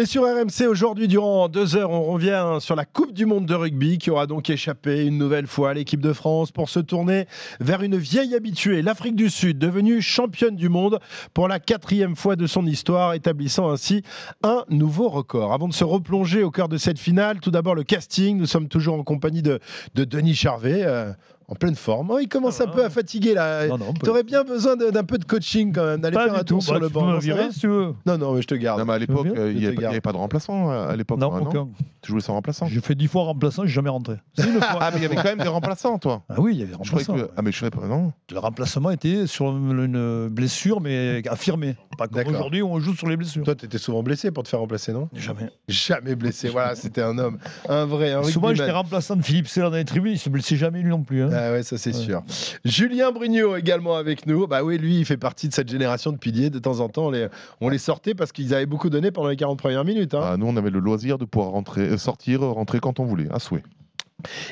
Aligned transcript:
Et 0.00 0.06
sur 0.06 0.22
RMC, 0.22 0.66
aujourd'hui, 0.66 1.08
durant 1.08 1.50
deux 1.50 1.76
heures, 1.76 1.90
on 1.90 2.04
revient 2.04 2.56
sur 2.60 2.74
la 2.74 2.86
Coupe 2.86 3.12
du 3.12 3.26
Monde 3.26 3.44
de 3.44 3.54
rugby 3.54 3.98
qui 3.98 4.10
aura 4.10 4.26
donc 4.26 4.48
échappé 4.48 5.04
une 5.04 5.18
nouvelle 5.18 5.46
fois 5.46 5.68
à 5.68 5.74
l'équipe 5.74 6.00
de 6.00 6.14
France 6.14 6.52
pour 6.52 6.70
se 6.70 6.80
tourner 6.80 7.26
vers 7.60 7.82
une 7.82 7.98
vieille 7.98 8.34
habituée, 8.34 8.80
l'Afrique 8.80 9.14
du 9.14 9.28
Sud, 9.28 9.58
devenue 9.58 10.00
championne 10.00 10.56
du 10.56 10.70
monde 10.70 11.00
pour 11.34 11.48
la 11.48 11.60
quatrième 11.60 12.16
fois 12.16 12.34
de 12.34 12.46
son 12.46 12.64
histoire, 12.64 13.12
établissant 13.12 13.68
ainsi 13.68 14.02
un 14.42 14.64
nouveau 14.70 15.10
record. 15.10 15.52
Avant 15.52 15.68
de 15.68 15.74
se 15.74 15.84
replonger 15.84 16.44
au 16.44 16.50
cœur 16.50 16.70
de 16.70 16.78
cette 16.78 16.98
finale, 16.98 17.40
tout 17.40 17.50
d'abord 17.50 17.74
le 17.74 17.84
casting. 17.84 18.38
Nous 18.38 18.46
sommes 18.46 18.68
toujours 18.68 18.94
en 18.94 19.02
compagnie 19.04 19.42
de, 19.42 19.60
de 19.96 20.04
Denis 20.04 20.34
Charvet. 20.34 20.82
euh, 20.82 21.12
en 21.50 21.54
pleine 21.56 21.74
forme. 21.74 22.10
Oh, 22.12 22.18
il 22.20 22.28
commence 22.28 22.60
un 22.60 22.68
peu 22.68 22.84
à 22.84 22.90
fatiguer 22.90 23.34
là. 23.34 23.66
Non, 23.66 23.76
non, 23.76 23.92
Tu 24.02 24.08
aurais 24.08 24.22
bien 24.22 24.44
besoin 24.44 24.76
d'un 24.76 25.04
peu 25.04 25.18
de 25.18 25.24
coaching 25.24 25.72
quand 25.74 25.84
même, 25.84 26.00
d'aller 26.00 26.16
faire 26.16 26.34
un 26.34 26.44
tour 26.44 26.62
sur 26.62 26.72
Bah, 26.74 26.78
le 26.78 26.86
tu 26.86 26.92
banc. 26.94 27.06
peux 27.06 27.14
me 27.14 27.20
virer 27.20 27.50
si 27.52 27.60
tu 27.60 27.66
veux. 27.68 27.92
Non, 28.06 28.16
non, 28.18 28.34
mais 28.34 28.42
je 28.42 28.46
te 28.46 28.54
garde. 28.54 28.78
Non, 28.78 28.84
mais 28.86 28.92
à 28.94 28.98
l'époque, 28.98 29.26
euh, 29.36 29.50
il 29.52 29.58
n'y 29.58 29.66
avait, 29.84 30.00
pas- 30.00 30.12
de 30.12 30.16
remplaçant 30.16 30.70
euh, 30.70 30.88
à 30.90 30.96
l'époque. 30.96 31.18
Non, 31.18 31.28
toi, 31.30 31.40
aucun. 31.42 31.68
Tu 32.02 32.12
jouais 32.12 32.20
sans 32.20 32.32
remplaçant 32.34 32.66
J'ai 32.66 32.80
fait 32.80 32.94
dix 32.94 33.08
fois 33.08 33.24
remplaçant, 33.24 33.64
j'ai 33.64 33.72
jamais 33.72 33.90
rentré. 33.90 34.14
Si, 34.38 34.46
une 34.46 34.54
fois. 34.60 34.68
Ah, 34.80 34.90
mais 34.92 34.98
il 34.98 35.02
y 35.02 35.06
avait 35.06 35.16
quand 35.16 35.24
même 35.24 35.38
des 35.38 35.48
remplaçants, 35.48 35.98
toi. 35.98 36.22
Ah 36.28 36.36
oui, 36.38 36.52
il 36.54 36.58
y 36.60 36.62
avait 36.62 36.70
des 36.70 36.76
remplaçants. 36.76 37.14
que. 37.16 37.28
Ah, 37.36 37.42
mais 37.42 37.52
je 37.52 37.58
savais 37.58 37.70
pas, 37.70 37.86
non. 37.86 38.12
Le 38.30 38.38
remplacement 38.38 38.90
était 38.90 39.26
sur 39.26 39.48
une 39.50 40.28
blessure, 40.28 40.80
mais 40.80 41.22
affirmée. 41.28 41.76
Pas 41.98 42.06
comme 42.08 42.28
aujourd'hui, 42.28 42.62
on 42.62 42.78
joue 42.80 42.94
sur 42.94 43.08
les 43.08 43.16
blessures. 43.16 43.44
Toi, 43.44 43.54
tu 43.56 43.66
étais 43.66 43.78
souvent 43.78 44.02
blessé 44.02 44.30
pour 44.30 44.44
te 44.44 44.48
faire 44.48 44.60
remplacer, 44.60 44.92
non? 44.92 45.08
Jamais. 45.12 45.50
Jamais 45.68 46.14
blessé. 46.14 46.48
Voilà, 46.48 46.74
c'était 46.76 47.02
un 47.02 47.18
homme, 47.18 47.38
un 47.68 47.84
vrai, 47.86 48.12
un 48.12 48.22
Souvent, 48.22 48.54
j'étais 48.54 48.70
remplaçant 48.70 49.16
de 49.16 49.22
Philippe 49.22 49.48
Sella 49.48 49.68
dans 49.70 49.76
les 49.76 49.84
tribunes, 49.84 50.12
il 50.12 50.18
se 50.18 50.30
blessait 50.30 50.56
jamais 50.56 50.80
lui 50.80 50.90
non 50.90 51.02
plus. 51.02 51.22
hein. 51.24 51.28
Ah 51.42 51.52
ouais, 51.52 51.62
ça 51.62 51.78
c'est 51.78 51.94
Ouais. 51.96 52.02
sûr. 52.04 52.22
Julien 52.64 53.12
Brugnot 53.12 53.56
également 53.56 53.96
avec 53.96 54.26
nous. 54.26 54.46
Bah 54.46 54.62
oui, 54.62 54.76
lui, 54.78 54.98
il 54.98 55.04
fait 55.04 55.16
partie 55.16 55.48
de 55.48 55.54
cette 55.54 55.68
génération 55.70 56.12
de 56.12 56.18
piliers. 56.18 56.50
De 56.50 56.58
temps 56.58 56.80
en 56.80 56.88
temps, 56.88 57.06
on 57.06 57.10
les, 57.10 57.28
on 57.60 57.68
les 57.68 57.78
sortait 57.78 58.14
parce 58.14 58.32
qu'ils 58.32 58.54
avaient 58.54 58.66
beaucoup 58.66 58.90
donné 58.90 59.10
pendant 59.10 59.28
les 59.28 59.36
40 59.36 59.58
premières 59.58 59.84
minutes. 59.84 60.14
hein. 60.14 60.20
Ah, 60.22 60.36
nous, 60.36 60.46
on 60.46 60.56
avait 60.56 60.70
le 60.70 60.80
loisir 60.80 61.18
de 61.18 61.24
pouvoir 61.24 61.52
rentrer, 61.52 61.82
euh, 61.88 61.96
sortir, 61.96 62.40
rentrer 62.42 62.80
quand 62.80 63.00
on 63.00 63.04
voulait, 63.04 63.28
à 63.32 63.38
souhait. 63.38 63.62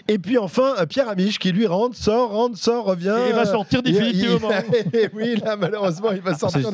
Et 0.09 0.19
puis 0.19 0.39
enfin, 0.39 0.75
euh, 0.79 0.87
Pierre 0.87 1.09
Amiche 1.09 1.39
qui 1.39 1.53
lui 1.53 1.67
rentre, 1.67 1.97
sort, 1.97 2.31
rentre, 2.31 2.57
sort, 2.59 2.85
revient. 2.85 3.17
Et 3.27 3.31
il 3.31 3.35
va 3.35 3.45
sortir 3.47 3.83
définitivement. 3.83 4.51
il- 4.95 5.11
oui, 5.15 5.37
là, 5.45 5.57
malheureusement, 5.57 6.13
il 6.13 6.21
va 6.21 6.35
sortir. 6.37 6.71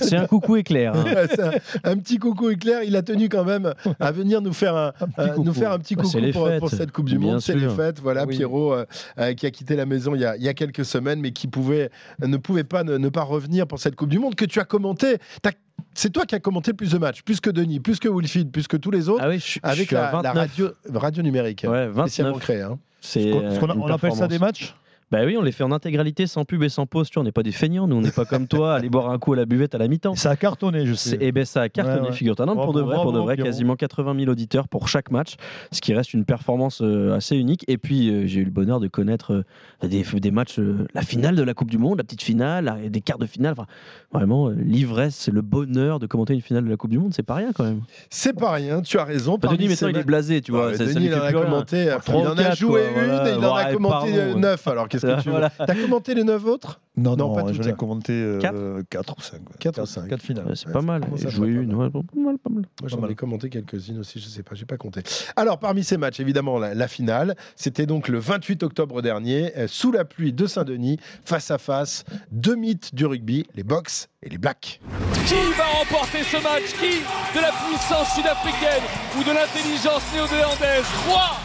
C'est 0.00 0.16
un 0.16 0.26
coucou 0.26 0.56
éclair. 0.56 0.94
hein. 0.94 1.04
C'est 1.30 1.40
un, 1.42 1.52
un 1.84 1.96
petit 1.98 2.18
coucou 2.18 2.50
éclair. 2.50 2.82
Il 2.82 2.96
a 2.96 3.02
tenu 3.02 3.28
quand 3.28 3.44
même 3.44 3.72
à 4.00 4.12
venir 4.12 4.40
nous 4.40 4.52
faire 4.52 4.76
un, 4.76 4.92
Un 5.00 5.06
petit 5.06 5.20
euh, 5.20 5.26
nous 5.28 5.44
coucou. 5.44 5.52
faire 5.54 5.72
un 5.72 5.78
petit 5.78 5.94
Bah, 5.96 6.02
coucou 6.02 6.12
c'est 6.12 6.20
les 6.20 6.32
pour, 6.32 6.46
fêtes. 6.48 6.58
pour 6.60 6.70
cette 6.70 6.92
Coupe 6.92 7.08
du 7.08 7.18
Bien 7.18 7.32
Monde. 7.32 7.40
C'est 7.40 7.54
les 7.54 7.68
fêtes. 7.68 8.00
Voilà, 8.00 8.24
Oui. 8.26 8.36
Pierrot 8.36 8.72
euh, 8.74 8.84
euh, 9.18 9.34
qui 9.34 9.46
a 9.46 9.50
quitté 9.50 9.76
la 9.76 9.86
maison 9.86 10.14
il 10.14 10.20
y 10.20 10.24
a, 10.24 10.36
il 10.36 10.42
y 10.42 10.48
a 10.48 10.54
quelques 10.54 10.84
semaines, 10.84 11.20
mais 11.20 11.32
qui 11.32 11.46
pouvait, 11.48 11.90
ne 12.20 12.36
pouvait 12.36 12.64
pas 12.64 12.84
ne, 12.84 12.96
ne 12.98 13.08
pas 13.08 13.22
revenir 13.22 13.66
pour 13.66 13.78
cette 13.78 13.96
Coupe 13.96 14.08
du 14.10 14.18
Monde 14.18 14.34
que 14.34 14.44
tu 14.44 14.60
as 14.60 14.64
commenté. 14.64 15.18
T'as- 15.42 15.50
C'est 15.94 16.10
toi 16.10 16.24
qui 16.26 16.34
as 16.34 16.40
commenté 16.40 16.70
le 16.72 16.76
plus 16.76 16.90
de 16.92 16.98
matchs, 16.98 17.22
plus 17.22 17.40
que 17.40 17.50
Denis, 17.50 17.80
plus 17.80 17.98
que 17.98 18.08
Wilfried, 18.08 18.50
plus 18.50 18.66
que 18.68 18.76
tous 18.76 18.90
les 18.90 19.08
autres, 19.08 19.22
Ah 19.24 19.28
oui, 19.28 19.38
je, 19.38 19.44
suis- 19.44 19.60
je 19.64 19.68
avec 19.68 19.90
la, 19.90 20.02
la 20.02 20.10
29. 20.10 20.34
radio, 20.36 20.70
radio 20.94 21.22
numérique. 21.22 21.64
Ouais, 21.68 21.88
spécialement 21.92 22.34
29. 22.34 22.40
créée, 22.42 22.62
hein. 22.62 22.78
C'est 23.00 23.32
euh, 23.32 23.58
on 23.60 23.88
appelle 23.88 24.12
ça 24.12 24.28
des 24.28 24.38
matchs 24.38 24.74
Bah 25.12 25.18
oui, 25.26 25.36
on 25.38 25.42
les 25.42 25.52
fait 25.52 25.62
en 25.62 25.70
intégralité, 25.72 26.26
sans 26.26 26.44
pub 26.46 26.62
et 26.62 26.68
sans 26.70 26.86
pause. 26.86 27.08
Tu 27.10 27.14
vois, 27.14 27.20
on 27.20 27.24
n'est 27.24 27.30
pas 27.32 27.42
des 27.42 27.52
feignants, 27.52 27.86
nous. 27.86 27.96
On 27.96 28.00
n'est 28.00 28.10
pas 28.10 28.24
comme 28.24 28.48
toi, 28.48 28.74
aller 28.76 28.88
boire 28.88 29.10
un 29.10 29.18
coup 29.18 29.34
à 29.34 29.36
la 29.36 29.44
buvette 29.44 29.74
à 29.74 29.78
la 29.78 29.86
mi-temps. 29.86 30.14
Ça 30.14 30.30
a 30.30 30.36
cartonné, 30.36 30.86
je 30.86 30.94
sais. 30.94 31.18
Et 31.20 31.30
ben 31.32 31.44
ça 31.44 31.60
a 31.62 31.68
cartonné, 31.68 32.00
Ouais, 32.00 32.06
ouais. 32.08 32.12
figure-toi. 32.12 32.46
Non, 32.46 32.54
pour 32.54 32.72
de 32.72 32.80
vrai, 32.80 32.96
pour 32.96 33.12
de 33.12 33.18
vrai, 33.18 33.36
quasiment 33.36 33.76
80 33.76 34.16
000 34.18 34.30
auditeurs 34.30 34.68
pour 34.68 34.88
chaque 34.88 35.10
match, 35.10 35.34
ce 35.70 35.80
qui 35.82 35.92
reste 35.94 36.14
une 36.14 36.24
performance 36.24 36.80
euh, 36.82 37.14
assez 37.14 37.36
unique. 37.36 37.64
Et 37.68 37.76
puis 37.78 38.08
euh, 38.10 38.26
j'ai 38.26 38.40
eu 38.40 38.44
le 38.44 38.50
bonheur 38.50 38.80
de 38.80 38.88
connaître 38.88 39.44
euh, 39.84 39.86
des, 39.86 40.02
des 40.02 40.30
matchs, 40.30 40.58
la 40.94 41.02
finale 41.02 41.36
de 41.36 41.42
la 41.42 41.52
Coupe 41.54 41.70
du 41.70 41.76
Monde, 41.78 41.98
la 41.98 42.04
petite 42.04 42.22
finale, 42.22 42.64
la- 42.64 42.88
des 42.88 43.00
quarts 43.02 43.18
de 43.18 43.26
finale. 43.26 43.52
Enfin, 43.52 43.66
vraiment, 44.12 44.48
l'ivresse, 44.48 45.28
le 45.30 45.42
bonheur 45.42 45.98
de 45.98 46.06
commenter 46.06 46.32
une 46.32 46.40
finale 46.40 46.64
de 46.64 46.70
la 46.70 46.76
Coupe 46.78 46.90
du 46.90 46.98
Monde. 46.98 47.12
C'est 47.14 47.22
pas 47.22 47.34
rien 47.34 47.52
quand 47.54 47.64
même. 47.64 47.82
C'est 48.08 48.32
pas 48.32 48.52
rien, 48.52 48.80
tu 48.80 48.98
as 48.98 49.04
raison. 49.04 49.36
Bah, 49.36 49.48
Denis, 49.52 49.68
maintenant, 49.68 49.88
il 49.88 49.98
est 49.98 50.04
blasé, 50.04 50.40
tu 50.40 50.52
vois. 50.52 50.68
Ouais, 50.68 50.76
ça- 50.76 50.86
Denis, 50.86 51.06
il 51.06 51.14
en 51.14 51.20
a 51.22 51.32
commenté, 51.32 51.84
il 51.84 51.90
en 51.92 51.96
a 51.96 52.00
34, 52.00 52.56
joué 52.56 52.80
une 52.96 53.26
et 53.26 53.32
il 53.38 53.44
en 53.44 53.54
a 53.54 53.72
commenté 53.72 54.34
neuf. 54.36 54.66
Alors 54.68 54.88
que 55.06 55.20
tu 55.20 55.26
veux 55.26 55.30
Voilà. 55.32 55.50
T'as 55.50 55.74
commenté 55.74 56.14
les 56.14 56.24
neuf 56.24 56.44
autres? 56.44 56.80
Non, 56.96 57.16
Non, 57.16 57.28
non, 57.28 57.34
pas 57.34 57.52
j'en 57.52 57.62
ai 57.62 57.72
commenté 57.72 58.36
Quatre 58.40 58.82
4 58.90 59.14
ou 59.16 59.22
5. 59.22 59.40
Quatre 59.58 59.82
ou 59.82 59.86
cinq. 59.86 60.08
4 60.08 60.20
finales. 60.22 60.56
C'est 60.56 60.70
pas 60.72 60.82
mal. 60.82 61.02
Jouer 61.16 61.48
une, 61.48 61.74
mal. 61.74 61.86
ouais, 61.86 61.90
pas 61.90 62.20
mal, 62.20 62.38
pas 62.38 62.50
mal. 62.50 62.64
Moi, 62.80 62.88
j'en 62.88 63.08
ai 63.08 63.14
commenté 63.14 63.48
quelques-unes 63.48 63.98
aussi, 64.00 64.20
je 64.20 64.26
sais 64.28 64.42
pas, 64.42 64.54
j'ai 64.54 64.66
pas 64.66 64.76
compté. 64.76 65.02
Alors, 65.36 65.58
parmi 65.58 65.84
ces 65.84 65.96
matchs, 65.96 66.20
évidemment, 66.20 66.58
la, 66.58 66.74
la 66.74 66.88
finale, 66.88 67.34
c'était 67.56 67.86
donc 67.86 68.08
le 68.08 68.18
28 68.18 68.62
octobre 68.62 69.00
dernier, 69.00 69.52
euh, 69.56 69.66
sous 69.68 69.90
la 69.90 70.04
pluie 70.04 70.32
de 70.34 70.46
Saint-Denis, 70.46 70.98
face 71.24 71.50
à 71.50 71.58
face, 71.58 72.04
deux 72.30 72.56
mythes 72.56 72.94
du 72.94 73.06
rugby, 73.06 73.46
les 73.54 73.62
Box 73.64 74.08
et 74.22 74.28
les 74.28 74.38
Blacks. 74.38 74.80
Qui 75.26 75.34
va 75.56 75.64
remporter 75.78 76.22
ce 76.24 76.36
match? 76.42 76.72
Qui? 76.78 77.00
De 77.36 77.40
la 77.40 77.52
puissance 77.52 78.14
sud-africaine 78.14 78.82
ou 79.18 79.22
de 79.24 79.30
l'intelligence 79.32 80.02
néo-zélandaise? 80.14 80.84
3, 81.06 81.40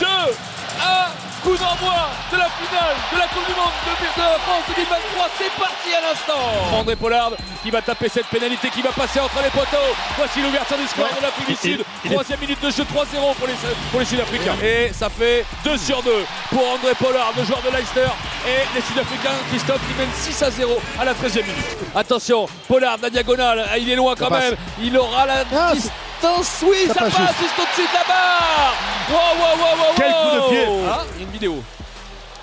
2, 0.00 0.06
1, 0.06 1.21
coup 1.42 1.56
d'envoi 1.56 2.08
de 2.30 2.36
la 2.38 2.48
finale 2.54 2.94
de 3.12 3.18
la 3.18 3.26
Coupe 3.26 3.46
du 3.46 3.54
Monde 3.54 3.74
de, 4.16 4.22
la 4.22 4.38
France 4.38 4.64
2023. 4.68 5.28
C'est 5.38 5.50
parti 5.60 5.90
à 5.94 6.00
l'instant. 6.00 6.78
André 6.78 6.96
Pollard 6.96 7.32
qui 7.62 7.70
va 7.70 7.82
taper 7.82 8.08
cette 8.08 8.26
pénalité 8.26 8.68
qui 8.70 8.82
va 8.82 8.90
passer 8.90 9.20
entre 9.20 9.42
les 9.42 9.50
poteaux. 9.50 9.90
Voici 10.16 10.40
l'ouverture 10.42 10.76
du 10.78 10.86
score 10.86 11.08
de 11.16 11.22
l'Afrique 11.22 11.48
du 11.48 11.56
Sud. 11.56 11.84
Troisième 12.10 12.40
minute 12.40 12.60
de 12.62 12.70
jeu 12.70 12.84
3-0 12.84 13.34
pour 13.36 13.46
les, 13.46 13.54
pour 13.90 14.00
les 14.00 14.06
Sud-Africains. 14.06 14.56
Et 14.62 14.92
ça 14.92 15.08
fait 15.10 15.44
2 15.64 15.76
sur 15.76 16.02
2 16.02 16.10
pour 16.50 16.66
André 16.68 16.94
Pollard, 16.94 17.32
le 17.36 17.44
joueur 17.44 17.60
de 17.62 17.70
Leicester. 17.76 18.08
Et 18.46 18.62
les 18.74 18.80
Sud-Africains, 18.82 19.36
Christophe, 19.50 19.80
qui 19.88 19.94
mènent 19.98 20.08
6 20.14 20.42
à 20.42 20.50
0 20.50 20.80
à 21.00 21.04
la 21.04 21.14
13e 21.14 21.42
minute. 21.42 21.76
Attention, 21.94 22.46
Pollard, 22.68 22.98
la 23.02 23.10
diagonale, 23.10 23.64
il 23.78 23.88
est 23.90 23.96
loin 23.96 24.14
quand 24.18 24.28
passe. 24.28 24.44
même. 24.50 24.56
Il 24.82 24.96
aura 24.98 25.26
la 25.26 25.44
Ah, 25.56 25.72
distance. 25.74 26.62
Oui, 26.62 26.84
ça 26.88 26.94
ça, 26.94 27.00
passe 27.00 27.12
juste 27.40 27.58
au-dessus 27.58 27.88
de 27.88 27.94
la 27.94 28.04
barre. 28.06 28.74
Wow, 29.10 29.18
wow, 29.38 29.56
wow, 29.58 29.78
wow, 29.78 29.94
Quel 29.96 30.10
coup 30.12 30.36
de 30.36 30.48
pied. 30.50 30.66
Ah, 30.88 31.02
une 31.20 31.21
vidéo. 31.42 31.62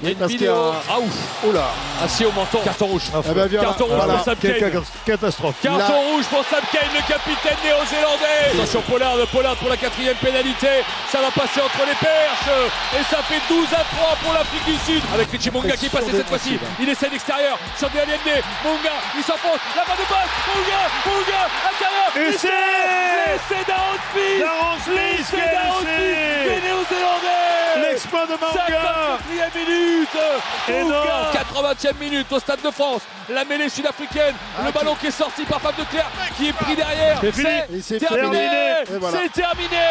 Il 0.02 0.06
y 0.06 0.08
a 0.08 0.12
une 0.14 0.18
parce 0.20 0.32
vidéo. 0.32 0.56
a 0.56 0.80
Ah 0.90 1.00
ouf, 1.00 1.12
Oh 1.44 1.52
là 1.52 1.68
assis 2.02 2.24
au 2.24 2.32
menton. 2.32 2.60
Carton 2.64 2.86
rouge. 2.88 3.12
Eh 3.12 3.34
ben, 3.34 3.48
viens 3.48 3.60
là. 3.60 3.68
Carton 3.68 3.84
rouge 3.86 3.96
Voilà. 4.00 4.14
pour 4.16 4.24
Sam 4.24 4.36
Kane. 4.40 4.82
Catastrophe. 5.06 5.56
Carton 5.62 5.78
Là. 5.78 5.88
rouge 6.08 6.26
pour 6.32 6.44
Sam 6.48 6.64
Kane, 6.72 6.92
le 6.96 7.04
capitaine 7.04 7.60
néo-zélandais. 7.68 8.56
Attention 8.56 8.82
Pollard, 8.88 9.18
Pollard 9.30 9.56
pour 9.58 9.68
la 9.68 9.76
quatrième 9.76 10.16
pénalité. 10.16 10.88
Ça 11.12 11.20
va 11.20 11.28
passer 11.32 11.60
entre 11.60 11.84
les 11.84 11.96
perches. 12.00 12.52
Et 12.96 13.04
ça 13.12 13.20
fait 13.28 13.44
12 13.52 13.68
à 13.76 13.84
3 13.84 14.16
pour 14.24 14.32
l'Afrique 14.32 14.64
du 14.72 14.78
Sud. 14.88 15.04
Avec 15.14 15.32
Richie 15.32 15.52
Munga 15.52 15.76
qui 15.76 15.88
est 15.88 15.90
passé 15.92 16.12
cette 16.16 16.30
fois-ci. 16.30 16.58
Il 16.80 16.88
essaie 16.88 17.10
d'extérieur 17.10 17.60
sur 17.78 17.90
des 17.90 18.00
Allende. 18.00 18.40
Munga, 18.64 18.96
il 19.20 19.24
s'enfonce. 19.24 19.60
La 19.76 19.84
main 19.84 20.00
de 20.00 20.08
basse. 20.08 20.32
Munga, 20.48 20.82
Munga, 21.12 21.44
intérieur. 21.76 22.12
Essai 22.24 23.36
C'est 23.52 23.68
Darren 23.68 24.00
Smith. 24.16 24.48
Smith 24.88 25.28
C'est 25.28 25.44
laissé. 25.44 25.76
Smith, 25.84 26.56
le 26.56 26.58
néo-zélandais. 26.64 27.69
L'exploit 27.82 28.26
de 28.26 28.32
Manga 28.34 28.66
54e 28.70 29.58
minute. 29.58 30.18
Énorme. 30.68 31.08
80e 31.34 31.98
minute 32.00 32.32
au 32.32 32.40
Stade 32.40 32.62
de 32.62 32.72
France. 32.72 33.02
La 33.30 33.46
mêlée 33.46 33.70
sud-africaine 33.70 34.34
Le 34.66 34.72
ballon 34.72 34.96
qui 34.96 35.08
est 35.08 35.12
sorti 35.12 35.44
par 35.44 35.62
Fab 35.62 35.76
de 35.76 35.84
Clerc 35.84 36.10
Qui 36.36 36.50
est 36.50 36.54
pris 36.54 36.76
derrière. 36.76 37.20
C'est 37.22 37.32
fini. 37.32 37.50
Et 37.74 37.82
c'est 37.82 38.00
terminé. 38.00 38.22
terminé. 38.22 39.00
Voilà. 39.00 39.18
C'est 39.22 39.42
terminé. 39.42 39.86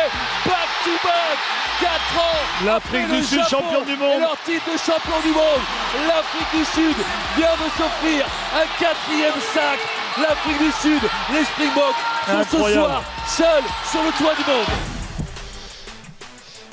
Back 0.44 0.68
to 0.84 0.90
back. 1.04 1.38
4 1.80 1.90
ans 2.18 2.66
L'Afrique 2.66 3.08
du 3.08 3.22
Sud, 3.22 3.38
Japon. 3.38 3.62
champion 3.62 3.82
du 3.82 3.96
monde. 3.96 4.16
Et 4.16 4.20
leur 4.20 4.36
titre 4.44 4.72
de 4.72 4.78
champion 4.78 5.20
du 5.22 5.30
monde. 5.30 5.62
L'Afrique 6.08 6.50
du 6.52 6.64
Sud 6.64 6.96
vient 7.36 7.54
de 7.54 7.70
s'offrir 7.78 8.26
un 8.56 8.66
quatrième 8.82 9.40
sac. 9.54 9.78
L'Afrique 10.18 10.58
du 10.58 10.72
Sud, 10.82 11.02
les 11.32 11.44
Springboks 11.44 11.94
sont 12.26 12.58
ce 12.58 12.72
soir 12.72 13.02
seuls 13.28 13.64
sur 13.90 14.02
le 14.02 14.10
toit 14.18 14.34
du 14.34 14.50
monde 14.50 14.97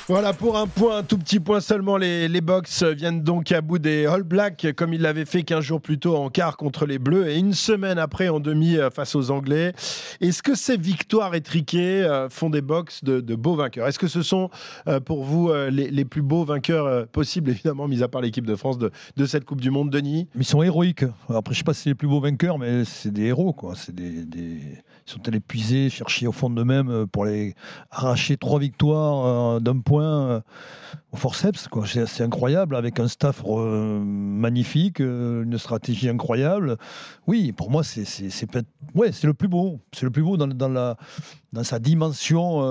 Voilà, 0.08 0.34
pour 0.34 0.56
un 0.56 0.68
point, 0.68 0.98
un 0.98 1.04
tout 1.04 1.18
petit 1.18 1.40
point 1.40 1.60
seulement, 1.62 1.98
les, 1.98 2.42
Box 2.42 2.84
viennent 2.84 3.24
donc 3.24 3.52
à 3.52 3.62
bout 3.62 3.80
des 3.80 4.06
All 4.06 4.22
Blacks, 4.22 4.68
comme 4.76 4.94
ils 4.94 5.02
l'avaient 5.02 5.26
fait 5.26 5.42
15 5.42 5.64
jours 5.64 5.82
plus 5.82 5.98
tôt 5.98 6.16
en 6.16 6.30
quart 6.30 6.58
contre 6.58 6.86
les 6.86 7.00
Bleus, 7.00 7.28
et 7.28 7.40
une 7.40 7.54
semaine 7.54 7.98
après 7.98 8.30
en 8.30 8.40
demi 8.40 8.78
euh, 8.78 8.92
face 8.92 9.16
aux 9.16 9.32
Anglais. 9.32 9.74
Est-ce 10.22 10.44
que 10.44 10.54
ces 10.54 10.78
victoires 10.78 11.34
étriquées 11.34 12.04
euh, 12.04 12.30
font 12.30 12.52
des 12.52 12.62
Box 12.62 13.04
de, 13.04 13.20
beaux 13.36 13.56
vainqueurs? 13.56 13.88
Est-ce 13.88 13.98
que 13.98 14.08
ce 14.08 14.22
sont 14.22 14.52
euh, 14.88 15.00
pour 15.00 15.24
vous 15.24 15.52
les, 15.72 16.06
plus 16.06 16.22
beaux 16.22 16.46
vainqueurs 16.46 17.08
possibles, 17.08 17.50
évidemment, 17.50 17.88
mis 17.88 18.04
à 18.04 18.08
part 18.08 18.22
l'équipe 18.22 18.46
de 18.46 18.56
France 18.56 18.78
de, 18.78 18.92
de 19.18 19.26
cette 19.26 19.44
Coupe 19.46 19.62
du 19.62 19.72
Monde, 19.72 19.90
Denis? 19.90 20.28
Ils 20.36 20.46
sont 20.46 20.62
héroïques. 20.62 21.06
Après, 21.30 21.56
je 21.56 21.58
sais 21.58 21.64
pas 21.64 21.74
si 21.74 21.82
c'est 21.82 21.90
les 21.90 21.96
plus 21.96 22.08
beaux 22.08 22.22
vainqueurs, 22.22 22.60
mais 22.60 22.86
c'est 22.86 23.12
des 23.12 23.24
héros, 23.24 23.54
quoi. 23.54 23.74
C'est 23.76 23.96
des, 23.96 24.24
Ils 24.38 24.82
sont 25.08 25.28
allés 25.28 25.40
puiser, 25.40 25.90
chercher 25.90 26.28
au 26.28 26.32
fond 26.32 26.52
d'eux-mêmes 26.52 27.08
pour 27.12 27.26
les 27.26 27.56
arracher 27.90 28.38
trois 28.38 28.60
victoires 28.60 29.60
d'un 29.62 29.80
point 29.80 29.95
euh, 30.04 30.40
au 31.12 31.18
forceps. 31.18 31.68
C'est 32.06 32.24
incroyable, 32.24 32.76
avec 32.76 33.00
un 33.00 33.08
staff 33.08 33.44
euh, 33.46 34.00
magnifique, 34.00 35.00
euh, 35.02 35.44
une 35.44 35.58
stratégie 35.58 36.10
incroyable. 36.10 36.78
Oui, 37.28 37.52
pour 37.52 37.72
moi, 37.72 37.84
c'est 37.84 38.04
ouais, 38.96 39.12
le 39.24 39.34
plus 39.34 39.48
beau. 39.48 39.80
C'est 39.94 40.06
le 40.06 40.12
plus 40.12 40.24
beau 40.24 40.38
dans, 40.38 40.48
dans 40.48 40.70
la, 40.70 40.98
dans 41.54 41.64
sa 41.64 41.80
dimension 41.80 42.62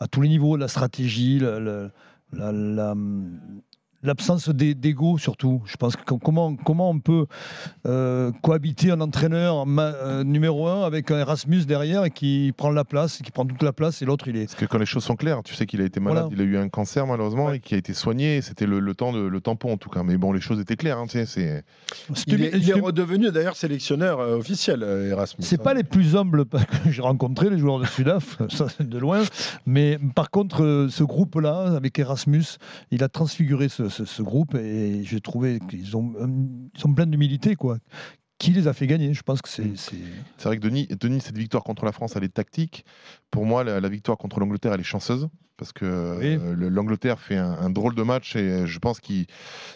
à 0.00 0.08
tous 0.08 0.20
les 0.20 0.28
niveaux, 0.28 0.56
la 0.56 0.68
stratégie, 0.68 1.38
la- 1.38 1.60
la- 2.32 2.94
l'absence 4.04 4.48
d'ego 4.50 5.18
surtout. 5.18 5.62
Je 5.66 5.76
pense 5.76 5.96
que 5.96 6.02
comment, 6.14 6.54
comment 6.56 6.90
on 6.90 6.98
peut 7.00 7.26
euh, 7.86 8.30
cohabiter 8.42 8.90
un 8.90 9.00
entraîneur 9.00 9.66
ma- 9.66 9.82
euh, 9.94 10.24
numéro 10.24 10.68
un 10.68 10.82
avec 10.84 11.10
un 11.10 11.18
Erasmus 11.18 11.64
derrière 11.64 12.10
qui 12.12 12.52
prend 12.56 12.70
la 12.70 12.84
place, 12.84 13.18
qui 13.22 13.30
prend 13.30 13.44
toute 13.46 13.62
la 13.62 13.72
place 13.72 14.02
et 14.02 14.04
l'autre 14.04 14.28
il 14.28 14.36
est. 14.36 14.44
Parce 14.46 14.54
que 14.54 14.64
quand 14.66 14.78
les 14.78 14.86
choses 14.86 15.04
sont 15.04 15.16
claires, 15.16 15.42
tu 15.42 15.54
sais 15.54 15.66
qu'il 15.66 15.80
a 15.80 15.84
été 15.84 16.00
malade, 16.00 16.26
Voilà. 16.30 16.36
il 16.36 16.40
a 16.40 16.44
eu 16.44 16.56
un 16.62 16.68
cancer 16.68 17.06
malheureusement 17.06 17.52
et 17.52 17.60
qui 17.60 17.74
a 17.74 17.78
été 17.78 17.94
soigné. 17.94 18.40
C'était 18.42 18.66
le, 18.66 18.78
le 18.80 18.94
temps 18.94 19.12
de, 19.12 19.20
le 19.20 19.40
tampon 19.40 19.72
en 19.72 19.76
tout 19.76 19.90
cas. 19.90 20.02
Mais 20.02 20.16
bon, 20.16 20.32
les 20.32 20.40
choses 20.40 20.60
étaient 20.60 20.76
claires. 20.76 20.98
hein, 20.98 21.06
tu 21.06 21.18
sais, 21.18 21.26
c'est 21.26 21.64
Il 22.26 22.42
est, 22.42 22.50
il 22.54 22.70
est 22.70 22.74
redevenu 22.80 23.30
d'ailleurs 23.32 23.56
sélectionneur 23.56 24.20
euh, 24.20 24.36
officiel, 24.36 24.82
euh, 24.82 25.10
Erasmus. 25.10 25.44
C'est 25.44 25.62
pas 25.62 25.74
les 25.74 25.84
plus 25.84 26.16
humbles 26.16 26.44
que 26.84 26.90
j'ai 26.90 27.02
rencontrés, 27.02 27.50
les 27.50 27.58
joueurs 27.58 27.78
de 27.80 27.86
Sudaf, 27.86 28.38
ça 28.50 28.66
c'est 28.68 28.88
de 28.88 28.98
loin. 28.98 29.22
Mais 29.66 29.98
par 30.14 30.30
contre, 30.30 30.86
ce 30.90 31.02
groupe-là, 31.04 31.74
avec 31.76 31.98
Erasmus, 31.98 32.44
il 32.90 33.02
a 33.02 33.08
transfiguré 33.08 33.68
ce, 33.68 33.88
ce- 33.94 34.04
ce 34.04 34.22
groupe 34.22 34.54
et 34.54 35.02
j'ai 35.04 35.20
trouvé 35.20 35.58
qu'ils 35.68 35.96
ont, 35.96 36.12
euh, 36.20 36.26
ils 36.74 36.80
sont 36.80 36.92
pleins 36.92 37.06
d'humilité, 37.06 37.54
quoi. 37.56 37.78
Qui 38.38 38.50
les 38.50 38.66
a 38.66 38.72
fait 38.72 38.86
gagner? 38.88 39.14
Je 39.14 39.22
pense 39.22 39.40
que 39.40 39.48
c'est. 39.48 39.76
c'est- 39.76 39.96
C'est 40.36 40.48
vrai 40.48 40.56
que 40.58 40.62
Denis, 40.62 40.88
Denis, 41.00 41.20
cette 41.20 41.38
victoire 41.38 41.62
contre 41.62 41.84
la 41.84 41.92
France, 41.92 42.14
elle 42.16 42.24
est 42.24 42.34
tactique. 42.34 42.84
Pour 43.30 43.46
moi, 43.46 43.62
la, 43.64 43.80
la 43.80 43.88
victoire 43.88 44.18
contre 44.18 44.40
l'Angleterre, 44.40 44.72
elle 44.74 44.80
est 44.80 44.84
chanceuse. 44.84 45.28
Parce 45.56 45.72
que 45.72 45.84
Oui. 46.18 46.26
euh, 46.40 46.54
le- 46.56 46.68
l'Angleterre 46.68 47.20
fait 47.20 47.36
un, 47.36 47.52
un 47.52 47.70
drôle 47.70 47.94
de 47.94 48.02
match 48.02 48.34
et 48.34 48.40
euh, 48.40 48.66
je 48.66 48.78
pense 48.80 48.98
que 49.00 49.12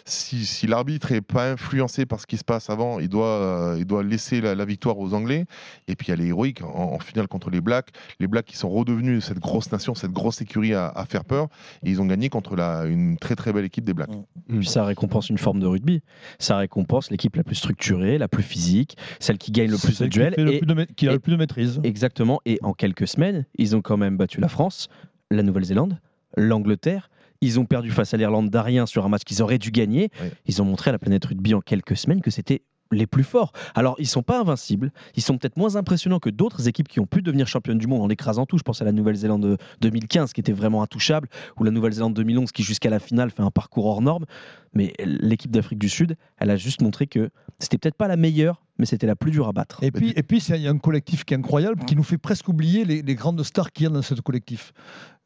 si, 0.05 0.45
si 0.45 0.67
l'arbitre 0.67 1.11
n'est 1.13 1.21
pas 1.21 1.51
influencé 1.51 2.05
par 2.05 2.19
ce 2.19 2.27
qui 2.27 2.35
se 2.37 2.43
passe 2.43 2.69
avant, 2.69 2.99
il 2.99 3.07
doit, 3.07 3.25
euh, 3.27 3.75
il 3.79 3.85
doit 3.85 4.03
laisser 4.03 4.41
la, 4.41 4.55
la 4.55 4.65
victoire 4.65 4.97
aux 4.99 5.13
Anglais. 5.13 5.45
Et 5.87 5.95
puis 5.95 6.11
elle 6.11 6.19
est 6.21 6.27
héroïque 6.27 6.61
en, 6.63 6.67
en 6.93 6.99
finale 6.99 7.27
contre 7.29 7.49
les 7.49 7.61
Blacks. 7.61 7.89
Les 8.19 8.27
Blacks 8.27 8.45
qui 8.45 8.57
sont 8.57 8.69
redevenus 8.69 9.23
cette 9.23 9.39
grosse 9.39 9.71
nation, 9.71 9.95
cette 9.95 10.11
grosse 10.11 10.41
écurie 10.41 10.73
à, 10.73 10.89
à 10.89 11.05
faire 11.05 11.23
peur. 11.23 11.47
Et 11.83 11.89
ils 11.91 12.01
ont 12.01 12.05
gagné 12.05 12.29
contre 12.29 12.55
la, 12.57 12.83
une 12.85 13.17
très 13.17 13.35
très 13.35 13.53
belle 13.53 13.65
équipe 13.65 13.85
des 13.85 13.93
Blacks. 13.93 14.09
Puis 14.49 14.65
ça 14.67 14.83
récompense 14.83 15.29
une 15.29 15.37
forme 15.37 15.59
de 15.61 15.65
rugby. 15.67 16.01
Ça 16.39 16.57
récompense 16.57 17.09
l'équipe 17.09 17.35
la 17.37 17.43
plus 17.43 17.55
structurée, 17.55 18.17
la 18.17 18.27
plus 18.27 18.43
physique, 18.43 18.97
celle 19.19 19.37
qui 19.37 19.51
gagne 19.51 19.71
le 19.71 19.77
plus 19.77 19.97
de 19.99 20.03
qui 20.05 20.09
duels. 20.09 20.33
le 20.37 20.53
Et, 20.53 20.57
plus 20.59 20.67
de 20.67 20.73
ma- 20.73 20.85
qui 20.85 21.07
a 21.07 21.11
et- 21.11 21.13
le 21.13 21.19
plus 21.19 21.31
de 21.31 21.37
maîtrise. 21.37 21.79
exactement. 21.83 22.41
Et 22.45 22.59
en 22.63 22.73
quelques 22.73 23.07
semaines, 23.07 23.45
ils 23.57 23.75
ont 23.77 23.81
quand 23.81 23.97
même 23.97 24.17
battu 24.17 24.41
la 24.41 24.49
France, 24.49 24.89
la 25.31 25.43
Nouvelle-Zélande, 25.43 25.99
l'Angleterre. 26.37 27.09
Ils 27.41 27.59
ont 27.59 27.65
perdu 27.65 27.91
face 27.91 28.13
à 28.13 28.17
l'Irlande 28.17 28.49
d'Arien 28.49 28.85
sur 28.85 29.05
un 29.05 29.09
match 29.09 29.23
qu'ils 29.23 29.41
auraient 29.41 29.57
dû 29.57 29.71
gagner. 29.71 30.09
Oui. 30.21 30.29
Ils 30.45 30.61
ont 30.61 30.65
montré 30.65 30.89
à 30.89 30.91
la 30.91 30.99
planète 30.99 31.25
rugby 31.25 31.53
en 31.53 31.61
quelques 31.61 31.95
semaines 31.95 32.21
que 32.21 32.31
c'était 32.31 32.63
les 32.91 33.07
plus 33.07 33.23
forts. 33.23 33.51
Alors, 33.75 33.95
ils 33.99 34.07
sont 34.07 34.23
pas 34.23 34.39
invincibles. 34.39 34.91
Ils 35.15 35.21
sont 35.21 35.37
peut-être 35.37 35.57
moins 35.57 35.75
impressionnants 35.75 36.19
que 36.19 36.29
d'autres 36.29 36.67
équipes 36.67 36.87
qui 36.87 36.99
ont 36.99 37.05
pu 37.05 37.21
devenir 37.21 37.47
championnes 37.47 37.77
du 37.77 37.87
monde 37.87 38.01
en 38.01 38.09
écrasant 38.09 38.45
tout. 38.45 38.57
Je 38.57 38.63
pense 38.63 38.81
à 38.81 38.85
la 38.85 38.91
Nouvelle-Zélande 38.91 39.43
de 39.43 39.57
2015 39.81 40.33
qui 40.33 40.41
était 40.41 40.51
vraiment 40.51 40.81
intouchable, 40.81 41.29
ou 41.57 41.63
la 41.63 41.71
Nouvelle-Zélande 41.71 42.13
2011 42.13 42.51
qui 42.51 42.63
jusqu'à 42.63 42.89
la 42.89 42.99
finale 42.99 43.29
fait 43.31 43.43
un 43.43 43.51
parcours 43.51 43.85
hors 43.85 44.01
norme. 44.01 44.25
Mais 44.73 44.93
l'équipe 44.99 45.51
d'Afrique 45.51 45.79
du 45.79 45.89
Sud, 45.89 46.15
elle 46.37 46.49
a 46.49 46.55
juste 46.55 46.81
montré 46.81 47.07
que 47.07 47.29
c'était 47.59 47.77
peut-être 47.77 47.95
pas 47.95 48.07
la 48.07 48.17
meilleure, 48.17 48.63
mais 48.79 48.85
c'était 48.85 49.05
la 49.07 49.15
plus 49.15 49.31
dure 49.31 49.47
à 49.47 49.51
battre. 49.53 49.77
Et 49.83 49.91
puis, 49.91 50.13
et 50.15 50.23
puis 50.23 50.39
il 50.49 50.61
y 50.61 50.67
a 50.67 50.71
un 50.71 50.77
collectif 50.77 51.25
qui 51.25 51.33
est 51.33 51.37
incroyable, 51.37 51.83
qui 51.85 51.95
nous 51.95 52.03
fait 52.03 52.17
presque 52.17 52.47
oublier 52.47 52.85
les, 52.85 53.01
les 53.03 53.15
grandes 53.15 53.43
stars 53.43 53.71
qu'il 53.71 53.83
y 53.83 53.87
a 53.87 53.89
dans 53.89 54.01
ce 54.01 54.15
collectif. 54.15 54.71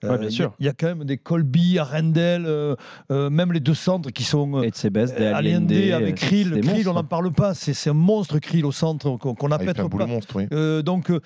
Euh, 0.03 0.09
Ouais, 0.09 0.17
bien 0.17 0.27
il 0.27 0.31
y 0.31 0.33
a- 0.33 0.35
sûr. 0.35 0.53
Il 0.59 0.65
y, 0.65 0.69
a 0.69 0.73
quand 0.73 0.87
même 0.87 1.05
des 1.05 1.17
Colby, 1.17 1.79
Arendelle, 1.79 2.43
euh, 2.45 2.75
euh, 3.09 3.29
même 3.29 3.53
les 3.53 3.61
deux 3.61 3.73
centres 3.73 4.09
qui 4.11 4.23
sont. 4.23 4.57
euh, 4.57 4.63
Et 4.63 4.71
de 4.71 4.75
ses 4.75 4.89
bestes, 4.89 5.17
des 5.17 5.23
Euh, 5.23 5.33
Allende 5.35 5.71
avec 5.71 6.15
Krill, 6.15 6.59
Krill 6.61 6.89
on 6.89 6.93
n'en 6.93 7.05
parle 7.05 7.31
pas, 7.31 7.53
c'est 7.53 7.73
c'est 7.73 7.91
un 7.91 7.93
monstre 7.93 8.39
Krill 8.39 8.65
au 8.65 8.73
centre 8.73 9.15
qu'on 9.17 9.33
qu'on 9.33 9.51
Ah, 9.51 9.57
il 9.61 9.63
fait 9.65 9.79
un 9.79 9.85
appelle 9.85 9.97
pas. 9.99 10.05
monstre, 10.05 10.35
oui. 10.35 10.47
Euh, 10.51 10.81
donc 10.81 11.09
euh, 11.09 11.21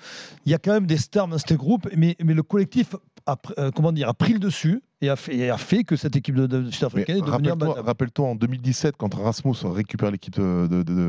il 0.46 0.52
y 0.52 0.54
a 0.54 0.58
quand 0.58 0.72
même 0.72 0.86
des 0.86 0.96
stars 0.96 1.26
dans 1.26 1.38
ce 1.38 1.54
groupe, 1.54 1.88
mais, 1.96 2.14
mais 2.22 2.34
le 2.34 2.42
collectif 2.44 2.94
a, 3.26 3.36
euh, 3.58 3.72
comment 3.74 3.90
dire, 3.90 4.08
a 4.08 4.14
pris 4.14 4.32
le 4.34 4.38
dessus 4.38 4.80
et 5.00 5.08
a 5.08 5.16
fait, 5.16 5.36
et 5.36 5.50
a 5.50 5.56
fait 5.58 5.84
que 5.84 5.94
cette 5.96 6.16
équipe 6.16 6.34
de, 6.34 6.46
de 6.46 6.70
sud-africaine 6.70 7.18
est 7.18 7.20
devenue 7.20 7.50
Rappelle-toi 7.84 8.26
en 8.28 8.34
2017, 8.34 8.96
quand 8.96 9.14
Rasmus 9.14 9.54
récupère 9.64 10.10
l'équipe 10.10 10.38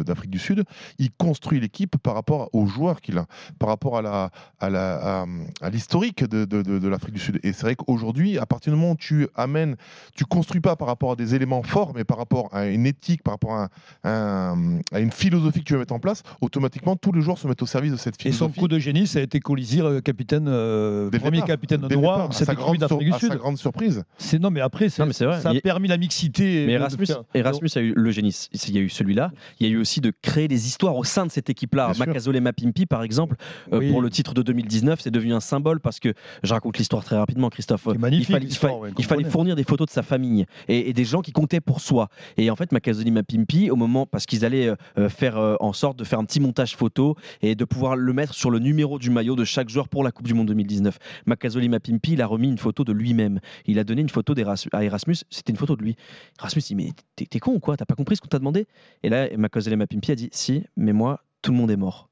d'Afrique 0.06 0.30
du 0.32 0.40
Sud, 0.40 0.64
il 1.00 1.10
construit 1.12 1.60
l'équipe 1.60 1.98
par 1.98 2.14
rapport 2.14 2.50
aux 2.54 2.66
joueurs 2.68 3.02
qu'il 3.02 3.18
a, 3.18 3.26
par 3.58 3.70
rapport 3.70 3.98
à 3.98 4.02
la 4.02 5.26
l'historique 5.72 6.24
de, 6.24 6.46
de- 6.46 6.62
de- 6.62 6.80
de 6.80 6.88
l'Afrique 6.88 7.14
du 7.16 7.20
Sud. 7.20 7.40
Et 7.44 7.54
c'est 7.54 7.64
vrai 7.64 7.76
qu'aujourd'hui, 7.76 8.38
à 8.38 8.46
partir 8.46 8.74
du 8.74 8.80
moment 8.80 8.94
où 8.94 8.98
tu 8.98 9.28
amènes, 9.36 9.76
tu 10.16 10.26
construis 10.26 10.62
pas 10.62 10.76
par 10.76 10.88
rapport 10.88 11.12
à 11.12 11.16
des 11.16 11.36
éléments 11.36 11.64
forts, 11.64 11.94
mais 11.96 12.04
par 12.04 12.18
rapport 12.18 12.50
à 12.54 12.68
une 12.68 12.86
éthique, 12.86 13.24
par 13.24 13.34
rapport 13.36 13.54
à, 13.54 13.70
un- 14.04 14.80
à 14.92 15.00
une 15.00 15.12
philosophie 15.12 15.60
que 15.60 15.66
tu 15.66 15.74
veux 15.74 15.80
mettre 15.80 15.94
en 15.94 16.00
place, 16.00 16.24
automatiquement 16.42 16.96
tous 16.96 17.12
les 17.12 17.22
joueurs 17.22 17.38
se 17.38 17.48
mettent 17.48 17.62
au 17.62 17.66
service 17.68 17.92
de 17.92 17.98
cette 17.98 18.16
Et 18.26 18.32
son 18.32 18.50
philosophie. 18.50 18.60
coup 18.60 18.68
de 18.68 18.80
génie, 18.80 19.08
ça 19.08 19.20
a 19.20 19.22
été 19.22 19.40
Colisir, 19.40 19.86
euh, 19.86 20.02
capitaine, 20.02 20.48
euh, 20.48 21.10
premier 21.10 21.38
départ. 21.38 21.48
capitaine 21.48 21.82
de 21.82 21.96
à 22.06 22.28
cette 22.32 22.50
équipe 22.50 22.78
d'Afrique 22.78 23.12
du 23.14 23.20
Sud. 23.20 23.30
sa 23.30 23.36
grande 23.36 23.58
surprise. 23.58 23.79
C'est 24.18 24.40
non, 24.40 24.52
mais 24.52 24.62
après, 24.62 24.90
c'est- 24.90 25.02
Non, 25.02 25.08
mais 25.08 25.14
c'est 25.14 25.26
vrai. 25.26 25.40
ça 25.42 25.50
a 25.50 25.54
permis 25.62 25.88
la 25.88 25.98
mixité. 25.98 26.66
Mais 26.66 26.74
de 26.74 26.80
Erasmus, 26.80 27.06
faire- 27.06 27.24
Erasmus 27.34 27.70
a 27.76 27.80
eu 27.82 27.94
le 27.96 28.12
génie. 28.12 28.36
Il 28.68 28.76
y 28.76 28.78
a 28.78 28.82
eu 28.82 28.90
celui-là. 28.90 29.32
Il 29.60 29.68
y 29.68 29.70
a 29.70 29.74
eu 29.74 29.78
aussi 29.78 30.02
de 30.02 30.12
créer 30.22 30.48
des 30.48 30.68
histoires 30.68 30.96
au 30.96 31.04
sein 31.04 31.26
de 31.26 31.32
cette 31.32 31.50
équipe-là. 31.50 31.94
Makazole 31.98 32.40
Mapimpi, 32.42 32.86
par 32.86 33.04
exemple, 33.04 33.36
euh, 33.74 33.80
pour 33.92 34.02
le 34.02 34.10
titre 34.10 34.34
de 34.34 34.42
2019, 34.42 35.00
c'est 35.02 35.12
devenu 35.12 35.34
un 35.34 35.40
symbole 35.40 35.80
parce 35.80 36.00
que 36.00 36.14
je 36.44 36.54
raconte 36.54 36.78
l'histoire 36.78 37.04
très 37.04 37.18
rapidement, 37.18 37.50
Christophe. 37.50 37.88
Il 37.88 38.26
fallait, 38.26 38.44
il 38.46 38.48
l'histoire, 38.50 38.72
fallait- 38.74 38.82
ouais, 38.84 38.90
il 38.98 39.04
fallait 39.06 39.18
comprenez. 39.24 39.32
fournir 39.32 39.56
des 39.56 39.64
photos 39.64 39.88
de 39.88 39.92
sa 39.92 40.04
famille 40.04 40.46
et, 40.68 40.90
et 40.90 40.94
des 40.94 41.06
gens 41.06 41.22
qui 41.22 41.32
comptaient 41.32 41.62
pour 41.62 41.82
soi. 41.82 42.10
Et 42.38 42.50
en 42.52 42.56
fait, 42.56 42.72
Makazole 42.72 43.12
Mapimpi, 43.12 43.70
au 43.72 43.76
moment, 43.76 44.06
parce 44.06 44.26
qu'ils 44.26 44.46
allaient 44.46 44.74
euh, 44.98 45.10
faire 45.10 45.38
euh, 45.38 45.56
en 45.60 45.74
sorte 45.74 45.98
de 45.98 46.04
faire 46.04 46.20
un 46.20 46.26
petit 46.26 46.40
montage 46.40 46.76
photo 46.76 47.16
et 47.42 47.56
de 47.56 47.66
pouvoir 47.66 47.96
le 47.96 48.14
mettre 48.14 48.34
sur 48.34 48.52
le 48.52 48.60
numéro 48.60 49.00
du 49.00 49.10
maillot 49.10 49.36
de 49.36 49.44
chaque 49.46 49.70
joueur 49.70 49.88
pour 49.90 50.04
la 50.04 50.12
Coupe 50.12 50.28
du 50.28 50.34
Monde 50.34 50.48
2019. 50.48 50.98
Makazole 51.26 51.68
Mapimpi, 51.70 52.14
il 52.14 52.22
a 52.22 52.26
remis 52.28 52.48
une 52.50 52.58
photo 52.58 52.84
de 52.84 52.92
lui-même. 52.94 53.40
Il 53.70 53.78
a 53.78 53.84
donné 53.84 54.02
une 54.02 54.10
photo 54.10 54.34
à 54.74 54.84
Erasmus, 54.84 55.18
c'était 55.30 55.52
une 55.52 55.58
photo 55.58 55.76
de 55.76 55.84
lui. 55.84 55.96
Erasmus 56.40 56.62
dit 56.62 56.76
Mais 56.76 56.90
t'es 57.16 57.40
con 57.40 57.54
ou 57.54 57.60
quoi? 57.60 57.78
T'as 57.78 57.86
pas 57.86 57.96
compris 57.96 58.16
ce 58.16 58.22
qu'on 58.22 58.28
t'a 58.28 58.40
demandé? 58.40 58.68
Et 59.04 59.10
là, 59.10 59.28
Makazole 59.38 59.76
Mapimpi 59.76 60.12
a 60.12 60.16
dit 60.16 60.30
Si, 60.32 60.64
mais 60.76 60.94
moi, 60.94 61.24
tout 61.44 61.52
le 61.52 61.58
monde 61.58 61.70
est 61.70 61.78
mort. 61.78 62.09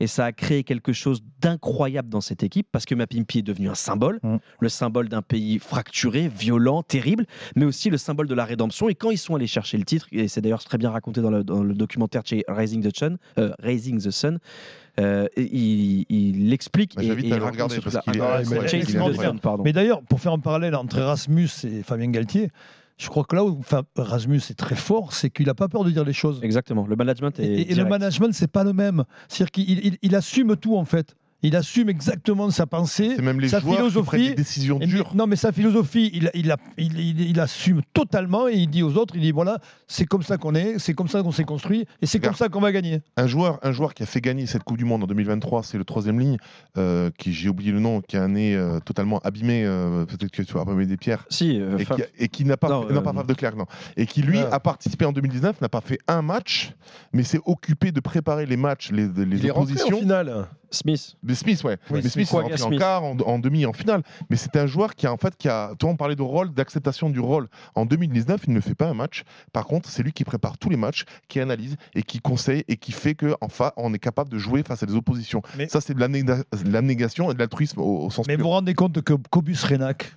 Et 0.00 0.06
ça 0.06 0.26
a 0.26 0.32
créé 0.32 0.62
quelque 0.62 0.92
chose 0.92 1.22
d'incroyable 1.40 2.08
dans 2.08 2.20
cette 2.20 2.42
équipe 2.44 2.68
parce 2.70 2.84
que 2.84 2.94
Mapimpi 2.94 3.40
est 3.40 3.42
devenu 3.42 3.68
un 3.68 3.74
symbole, 3.74 4.20
Mm. 4.22 4.36
le 4.60 4.68
symbole 4.68 5.08
d'un 5.08 5.22
pays 5.22 5.58
fracturé, 5.58 6.28
violent, 6.28 6.82
terrible, 6.84 7.26
mais 7.56 7.64
aussi 7.64 7.90
le 7.90 7.98
symbole 7.98 8.28
de 8.28 8.34
la 8.34 8.44
rédemption. 8.44 8.88
Et 8.88 8.94
quand 8.94 9.10
ils 9.10 9.18
sont 9.18 9.34
allés 9.34 9.46
chercher 9.48 9.76
le 9.76 9.84
titre, 9.84 10.06
et 10.12 10.28
c'est 10.28 10.40
d'ailleurs 10.40 10.62
très 10.62 10.78
bien 10.78 10.90
raconté 10.90 11.20
dans 11.20 11.30
le, 11.30 11.42
dans 11.42 11.62
le 11.64 11.74
documentaire 11.74 12.22
de 12.22 12.28
chez 12.28 12.44
Raising 12.48 12.82
the 12.88 12.96
Sun, 12.96 13.18
euh, 13.38 13.52
Raising 13.58 14.00
the 14.00 14.10
Sun 14.10 14.38
euh, 15.00 15.26
il, 15.36 16.04
il 16.08 16.52
explique 16.52 16.96
Bah, 16.96 17.02
et, 17.02 17.06
j'invite 17.06 17.26
et 17.26 17.32
à 17.32 17.36
il 17.36 17.42
regarder 17.42 17.76
ce 17.76 17.80
parce 17.80 17.98
qu'il 18.04 18.16
est- 18.16 18.20
Ah, 18.20 18.40
est 18.42 19.40
pardon. 19.40 19.62
Mais 19.62 19.72
d'ailleurs, 19.72 20.02
pour 20.02 20.20
faire 20.20 20.32
un 20.32 20.38
parallèle 20.40 20.74
entre 20.74 20.98
Erasmus 20.98 21.48
et 21.64 21.82
Fabien 21.84 22.10
Galtier, 22.10 22.50
je 22.98 23.08
crois 23.08 23.24
que 23.24 23.36
là 23.36 23.44
où 23.44 23.56
enfin, 23.60 23.82
Erasmus 23.96 24.40
est 24.50 24.58
très 24.58 24.74
fort, 24.76 25.12
c'est 25.12 25.30
qu'il 25.30 25.46
n'a 25.46 25.54
pas 25.54 25.68
peur 25.68 25.84
de 25.84 25.90
dire 25.90 26.04
les 26.04 26.12
choses. 26.12 26.40
Exactement, 26.42 26.86
le 26.86 26.96
management 26.96 27.38
est 27.38 27.44
Et, 27.44 27.70
et 27.72 27.74
le 27.74 27.84
management, 27.84 28.32
c'est 28.34 28.50
pas 28.50 28.64
le 28.64 28.72
même. 28.72 29.04
C'est-à-dire 29.28 29.52
qu'il 29.52 29.70
il- 29.86 29.98
il 30.02 30.14
assume 30.16 30.56
tout 30.56 30.76
en 30.76 30.84
fait. 30.84 31.14
Il 31.42 31.54
assume 31.54 31.88
exactement 31.88 32.50
sa 32.50 32.66
pensée, 32.66 33.12
C'est 33.14 33.22
même 33.22 33.38
les 33.40 33.48
sa 33.48 33.60
philosophie. 33.60 34.30
des 34.30 34.34
décisions 34.34 34.78
dures. 34.80 35.14
non, 35.14 35.28
mais 35.28 35.36
sa 35.36 35.52
philosophie, 35.52 36.10
il, 36.12 36.30
il, 36.34 36.50
a- 36.50 36.56
il, 36.78 36.98
il- 36.98 37.20
il 37.30 37.38
assume 37.38 37.82
totalement 37.94 38.48
et 38.48 38.54
il 38.54 38.68
dit 38.68 38.82
aux 38.82 38.96
autres, 38.96 39.14
il 39.14 39.20
dit 39.22 39.30
voilà, 39.30 39.58
c'est 39.86 40.04
comme 40.04 40.22
ça 40.24 40.36
qu'on 40.36 40.56
est, 40.56 40.80
c'est 40.80 40.94
comme 40.94 41.06
ça 41.06 41.22
qu'on 41.22 41.30
s'est 41.30 41.44
construit 41.44 41.86
et 42.02 42.06
c'est 42.06 42.18
comme 42.18 42.34
ça 42.34 42.48
qu'on 42.48 42.60
va 42.60 42.72
gagner. 42.72 43.02
Un 43.16 43.28
joueur, 43.28 43.60
un 43.62 43.70
joueur 43.70 43.94
qui 43.94 44.02
a 44.02 44.06
fait 44.06 44.20
gagner 44.20 44.46
cette 44.46 44.64
Coupe 44.64 44.78
du 44.78 44.84
Monde 44.84 45.04
en 45.04 45.06
2023, 45.06 45.62
c'est 45.62 45.78
le 45.78 45.84
troisième 45.84 46.18
ligne, 46.18 46.38
euh, 46.76 47.10
qui 47.16 47.32
j'ai 47.32 47.48
oublié 47.48 47.70
le 47.70 47.78
nom, 47.78 48.00
qui 48.00 48.16
a 48.16 48.22
un 48.24 48.28
nez 48.30 48.56
euh, 48.56 48.80
totalement 48.80 49.20
abîmé, 49.20 49.62
euh, 49.64 50.06
peut-être 50.06 50.32
que 50.32 50.42
tu 50.42 50.52
vas 50.54 50.62
abîmer 50.62 50.86
des 50.86 50.96
pierres, 50.96 51.24
Si, 51.30 51.60
euh, 51.60 51.78
et 51.78 51.84
Faf- 51.84 51.96
qui, 51.96 52.02
et 52.24 52.28
qui 52.28 52.44
n'a 52.46 52.56
pas, 52.56 52.68
Non, 52.68 52.82
pas 53.02 53.12
Faf 53.12 53.26
de 53.28 53.34
Clerc, 53.34 53.54
non, 53.54 53.66
et 53.96 54.06
qui 54.06 54.22
lui 54.22 54.38
a 54.40 54.58
participé 54.58 55.04
en 55.04 55.12
2019, 55.12 55.60
n'a 55.60 55.68
pas 55.68 55.82
fait 55.82 55.98
un 56.08 56.20
match, 56.22 56.72
mais 57.12 57.22
s'est 57.22 57.40
occupé 57.46 57.92
de 57.92 58.00
préparer 58.00 58.44
les 58.44 58.56
matchs, 58.56 58.90
les, 58.90 59.06
les 59.06 59.38
Il 59.38 59.46
est 59.46 59.50
rentré 59.52 59.74
en 59.74 59.76
oppositions. 59.76 60.00
Smith. 60.70 61.14
Mais 61.22 61.34
Smith, 61.34 61.62
ouais. 61.64 61.76
Oui, 61.90 62.00
mais 62.02 62.08
Smith, 62.08 62.28
est 62.32 62.36
rentré 62.36 62.54
en 62.62 62.66
Smith. 62.68 62.78
quart, 62.78 63.04
en, 63.04 63.16
en 63.18 63.38
demi, 63.38 63.64
en 63.66 63.72
finale. 63.72 64.02
Mais 64.30 64.36
c'est 64.36 64.56
un 64.56 64.66
joueur 64.66 64.94
qui 64.94 65.06
a, 65.06 65.12
en 65.12 65.16
fait, 65.16 65.36
qui 65.36 65.48
a. 65.48 65.72
Toi, 65.78 65.90
on 65.90 65.96
parlait 65.96 66.16
de 66.16 66.22
rôle, 66.22 66.52
d'acceptation 66.52 67.10
du 67.10 67.20
rôle. 67.20 67.48
En 67.74 67.86
2019, 67.86 68.42
il 68.46 68.52
ne 68.52 68.60
fait 68.60 68.74
pas 68.74 68.86
un 68.88 68.94
match. 68.94 69.22
Par 69.52 69.66
contre, 69.66 69.88
c'est 69.88 70.02
lui 70.02 70.12
qui 70.12 70.24
prépare 70.24 70.58
tous 70.58 70.68
les 70.70 70.76
matchs, 70.76 71.04
qui 71.28 71.40
analyse 71.40 71.76
et 71.94 72.02
qui 72.02 72.20
conseille 72.20 72.64
et 72.68 72.76
qui 72.76 72.92
fait 72.92 73.14
que, 73.14 73.34
enfin, 73.40 73.72
on 73.76 73.92
est 73.94 73.98
capable 73.98 74.30
de 74.30 74.38
jouer 74.38 74.62
face 74.62 74.82
à 74.82 74.86
des 74.86 74.94
oppositions. 74.94 75.42
Mais- 75.56 75.68
Ça, 75.68 75.80
c'est 75.80 75.94
de 75.94 76.00
l'abnéga- 76.00 76.42
de 76.64 76.70
l'abnégation 76.70 77.30
et 77.30 77.34
de 77.34 77.38
l'altruisme 77.38 77.80
au, 77.80 78.04
au 78.06 78.10
sens 78.10 78.26
Mais 78.26 78.36
vous 78.36 78.42
vous 78.42 78.48
rendez 78.50 78.74
compte 78.74 79.00
que 79.02 79.14
Cobus 79.30 79.56
Renac, 79.64 80.16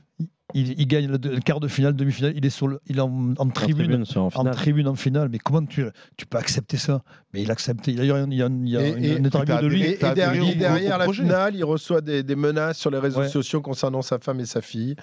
il, 0.54 0.80
il 0.80 0.88
gagne 0.88 1.08
le, 1.08 1.18
le 1.18 1.40
quart 1.40 1.60
de 1.60 1.68
finale, 1.68 1.96
demi-finale, 1.96 2.34
il 2.36 2.46
est, 2.46 2.50
sur 2.50 2.68
le- 2.68 2.80
il 2.88 2.98
est 2.98 3.02
en, 3.02 3.10
en 3.10 3.36
En 3.38 3.50
tribune. 3.50 4.04
en 4.16 4.46
tribune 4.52 4.88
en 4.88 4.96
finale, 4.96 5.30
mais 5.32 5.38
comment 5.40 5.66
tu, 5.66 5.84
tu 6.18 6.26
peux 6.26 6.38
accepter 6.38 6.78
ça? 6.78 7.02
Mais 7.34 7.42
il 7.42 7.52
accepte. 7.52 7.88
Il 7.88 7.96
y 7.96 8.00
a, 8.00 8.04
il 8.04 8.08
y 8.08 8.12
a, 8.12 8.26
il 8.26 8.34
y 8.34 8.44
a, 8.44 8.48
il 8.48 8.70
y 8.70 8.78
a 8.78 8.82
Et- 8.88 8.90
une- 8.92 9.04
et- 9.06 9.16
une 9.18 9.26
interview 9.28 9.56
t'as 9.56 9.62
de 9.62 9.68
lui. 9.68 9.84
Et, 9.84 9.98
derrière, 9.98 10.30
adhéré 10.30 10.40
au- 10.40 10.52
et 10.52 10.56
derrière 10.56 10.96
au 10.96 11.00
la 11.00 11.04
projet. 11.06 11.24
finale, 11.24 11.56
il 11.56 11.64
reçoit 11.64 12.02
des, 12.02 12.24
des 12.24 12.36
menaces 12.36 12.78
sur 12.78 12.92
les 12.92 12.98
réseaux 13.00 13.22
Ouais. 13.22 13.30
sociaux 13.30 13.62
concernant 13.62 14.02
sa 14.02 14.20
femme 14.20 14.40
et 14.40 14.46
sa 14.46 14.62
fille. 14.62 14.96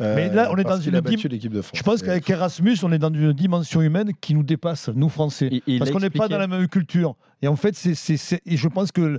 euh, 0.00 0.14
Mais 0.16 0.32
là, 0.34 0.50
on 0.52 0.56
est 0.56 0.64
dans 0.64 0.78
une 0.80 0.94
l'équipe 0.94 1.52
de 1.52 1.62
France. 1.62 1.78
Je 1.78 1.82
pense 1.82 2.02
qu'avec 2.02 2.28
Erasmus, 2.30 2.76
on 2.82 2.92
est 2.92 2.98
dans 2.98 3.12
une 3.12 3.32
dimension 3.32 3.82
humaine 3.82 4.10
qui 4.20 4.34
nous 4.34 4.42
dépasse, 4.42 4.88
nous 4.94 5.08
Français. 5.08 5.48
Il- 5.52 5.62
il 5.66 5.78
Parce 5.78 5.90
qu'on 5.90 6.00
n'est 6.00 6.10
pas 6.10 6.28
dans 6.28 6.38
la 6.38 6.46
même 6.46 6.66
culture. 6.68 7.16
Et 7.42 7.48
en 7.48 7.56
fait, 7.56 7.74
c'est, 7.74 7.94
c'est- 7.94 8.16
c'est- 8.16 8.40
et 8.46 8.56
je 8.56 8.68
pense 8.68 8.90
que 8.92 9.18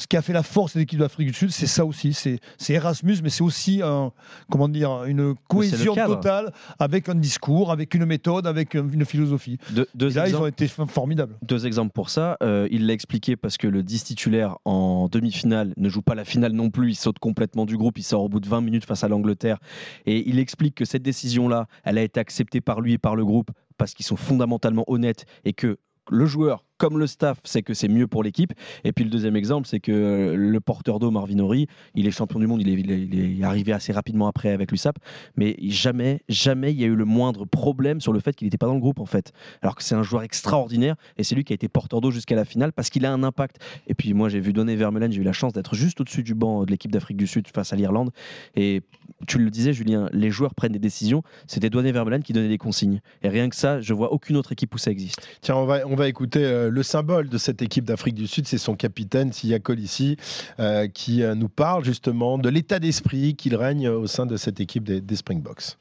ce 0.00 0.06
qui 0.06 0.16
a 0.16 0.22
fait 0.22 0.32
la 0.32 0.42
force 0.42 0.74
de 0.74 0.80
l'équipe 0.80 0.98
d'Afrique 0.98 1.28
du 1.28 1.34
Sud, 1.34 1.50
c'est 1.50 1.66
ça 1.66 1.84
aussi. 1.84 2.14
C'est 2.14 2.40
Erasmus, 2.72 3.18
mais 3.22 3.28
c'est 3.28 3.42
aussi 3.42 3.82
un, 3.82 4.12
comment 4.50 4.68
dire, 4.68 5.04
une 5.04 5.34
cohésion 5.46 5.94
totale 5.94 6.52
avec 6.78 7.08
un 7.10 7.14
discours, 7.14 7.70
avec 7.70 7.94
une 7.94 8.06
méthode, 8.06 8.46
avec 8.46 8.74
une 8.74 9.04
philosophie. 9.04 9.58
Deux, 9.70 9.86
deux 9.94 10.10
Et 10.10 10.14
là, 10.14 10.28
ils 10.28 10.36
ont 10.36 10.46
été 10.46 10.66
formidables. 10.68 11.36
Deux 11.42 11.66
exemples 11.66 11.92
pour 11.92 12.08
ça. 12.08 12.38
Euh, 12.42 12.66
il 12.70 12.86
l'a 12.86 12.94
expliqué 12.94 13.36
parce 13.36 13.58
que 13.58 13.66
le 13.66 13.82
10 13.82 14.04
titulaire 14.04 14.56
en 14.64 15.08
demi-finale 15.08 15.74
ne 15.76 15.88
joue 15.90 16.02
pas 16.02 16.14
la 16.14 16.24
finale 16.24 16.52
non 16.52 16.70
plus. 16.70 16.92
Il 16.92 16.96
saute 16.96 17.18
complètement 17.18 17.66
du 17.66 17.76
groupe. 17.76 17.98
Il 17.98 18.02
sort 18.02 18.22
au 18.22 18.28
bout 18.30 18.40
de 18.40 18.48
20 18.48 18.62
minutes 18.62 18.86
face 18.86 19.04
à 19.04 19.08
l'Angleterre. 19.08 19.58
Et 20.06 20.26
il 20.28 20.38
explique 20.38 20.74
que 20.76 20.86
cette 20.86 21.02
décision-là, 21.02 21.66
elle 21.84 21.98
a 21.98 22.02
été 22.02 22.18
acceptée 22.20 22.62
par 22.62 22.80
lui 22.80 22.94
et 22.94 22.98
par 22.98 23.16
le 23.16 23.24
groupe 23.26 23.50
parce 23.76 23.92
qu'ils 23.92 24.06
sont 24.06 24.16
fondamentalement 24.16 24.84
honnêtes 24.86 25.26
et 25.44 25.52
que 25.52 25.78
le 26.10 26.26
joueur 26.26 26.64
comme 26.80 26.98
le 26.98 27.06
staff 27.06 27.38
sait 27.44 27.60
que 27.62 27.74
c'est 27.74 27.88
mieux 27.88 28.06
pour 28.06 28.22
l'équipe. 28.24 28.54
Et 28.84 28.92
puis 28.92 29.04
le 29.04 29.10
deuxième 29.10 29.36
exemple, 29.36 29.68
c'est 29.68 29.80
que 29.80 29.92
euh, 29.92 30.34
le 30.34 30.60
porteur 30.60 30.98
d'eau 30.98 31.10
Marvinori, 31.10 31.66
il 31.94 32.06
est 32.06 32.10
champion 32.10 32.40
du 32.40 32.46
monde, 32.46 32.62
il 32.62 33.40
est, 33.40 33.44
arrivé 33.44 33.72
assez 33.72 33.92
rapidement 33.92 34.26
après 34.26 34.48
avec 34.50 34.72
l'USAP, 34.72 34.96
mais 35.36 35.56
jamais, 35.60 36.22
jamais 36.30 36.72
il 36.72 36.80
y 36.80 36.84
a 36.84 36.86
eu 36.86 36.96
le 36.96 37.04
moindre 37.04 37.44
problème 37.44 38.00
sur 38.00 38.14
le 38.14 38.20
fait 38.20 38.34
qu'il 38.34 38.46
n'était 38.46 38.56
pas 38.56 38.66
dans 38.66 38.74
le 38.74 38.80
groupe 38.80 38.98
en 38.98 39.06
fait. 39.06 39.32
Alors 39.60 39.76
que 39.76 39.82
c'est 39.82 39.94
un 39.94 40.02
joueur 40.02 40.22
extraordinaire 40.22 40.96
et 41.18 41.22
c'est 41.22 41.34
lui 41.34 41.44
qui 41.44 41.52
a 41.52 41.54
été 41.54 41.68
porteur 41.68 42.00
d'eau 42.00 42.10
jusqu'à 42.10 42.34
la 42.34 42.46
finale 42.46 42.72
parce 42.72 42.88
qu'il 42.88 43.04
a 43.04 43.12
un 43.12 43.22
impact. 43.22 43.58
Et 43.86 43.92
puis 43.92 44.14
moi 44.14 44.30
j'ai 44.30 44.40
vu 44.40 44.54
Donné 44.54 44.74
Vermeulen, 44.74 45.12
j'ai 45.12 45.20
eu 45.20 45.24
la 45.24 45.34
chance 45.34 45.52
d'être 45.52 45.74
juste 45.74 46.00
au-dessus 46.00 46.22
du 46.22 46.34
banc 46.34 46.64
de 46.64 46.70
l'équipe 46.70 46.90
d'Afrique 46.90 47.18
du 47.18 47.26
Sud 47.26 47.46
face 47.48 47.74
à 47.74 47.76
l'Irlande. 47.76 48.10
Et 48.56 48.80
tu 49.26 49.38
le 49.38 49.50
disais 49.50 49.74
Julien, 49.74 50.08
les 50.14 50.30
joueurs 50.30 50.54
prennent 50.54 50.72
des 50.72 50.78
décisions, 50.78 51.22
c'était 51.46 51.68
Donné 51.68 51.92
Vermeulen 51.92 52.22
qui 52.22 52.32
donnait 52.32 52.48
des 52.48 52.58
consignes. 52.58 53.02
Et 53.22 53.28
rien 53.28 53.50
que 53.50 53.56
ça, 53.56 53.82
je 53.82 53.92
vois 53.92 54.12
aucune 54.12 54.38
autre 54.38 54.52
équipe 54.52 54.74
où 54.74 54.78
ça 54.78 54.90
existe. 54.90 55.20
Tiens, 55.42 55.56
on 55.56 55.66
va, 55.66 55.86
on 55.86 55.94
va 55.94 56.08
écouter 56.08 56.42
euh, 56.42 56.69
le 56.70 56.82
symbole 56.82 57.28
de 57.28 57.38
cette 57.38 57.62
équipe 57.62 57.84
d'Afrique 57.84 58.14
du 58.14 58.26
Sud, 58.26 58.46
c'est 58.46 58.58
son 58.58 58.74
capitaine 58.74 59.32
Sia 59.32 59.58
Colissi, 59.58 60.16
euh, 60.58 60.88
qui 60.88 61.22
euh, 61.22 61.34
nous 61.34 61.48
parle 61.48 61.84
justement 61.84 62.38
de 62.38 62.48
l'état 62.48 62.78
d'esprit 62.78 63.34
qu'il 63.34 63.56
règne 63.56 63.88
au 63.88 64.06
sein 64.06 64.26
de 64.26 64.36
cette 64.36 64.60
équipe 64.60 64.84
des, 64.84 65.00
des 65.00 65.16
Springboks. 65.16 65.76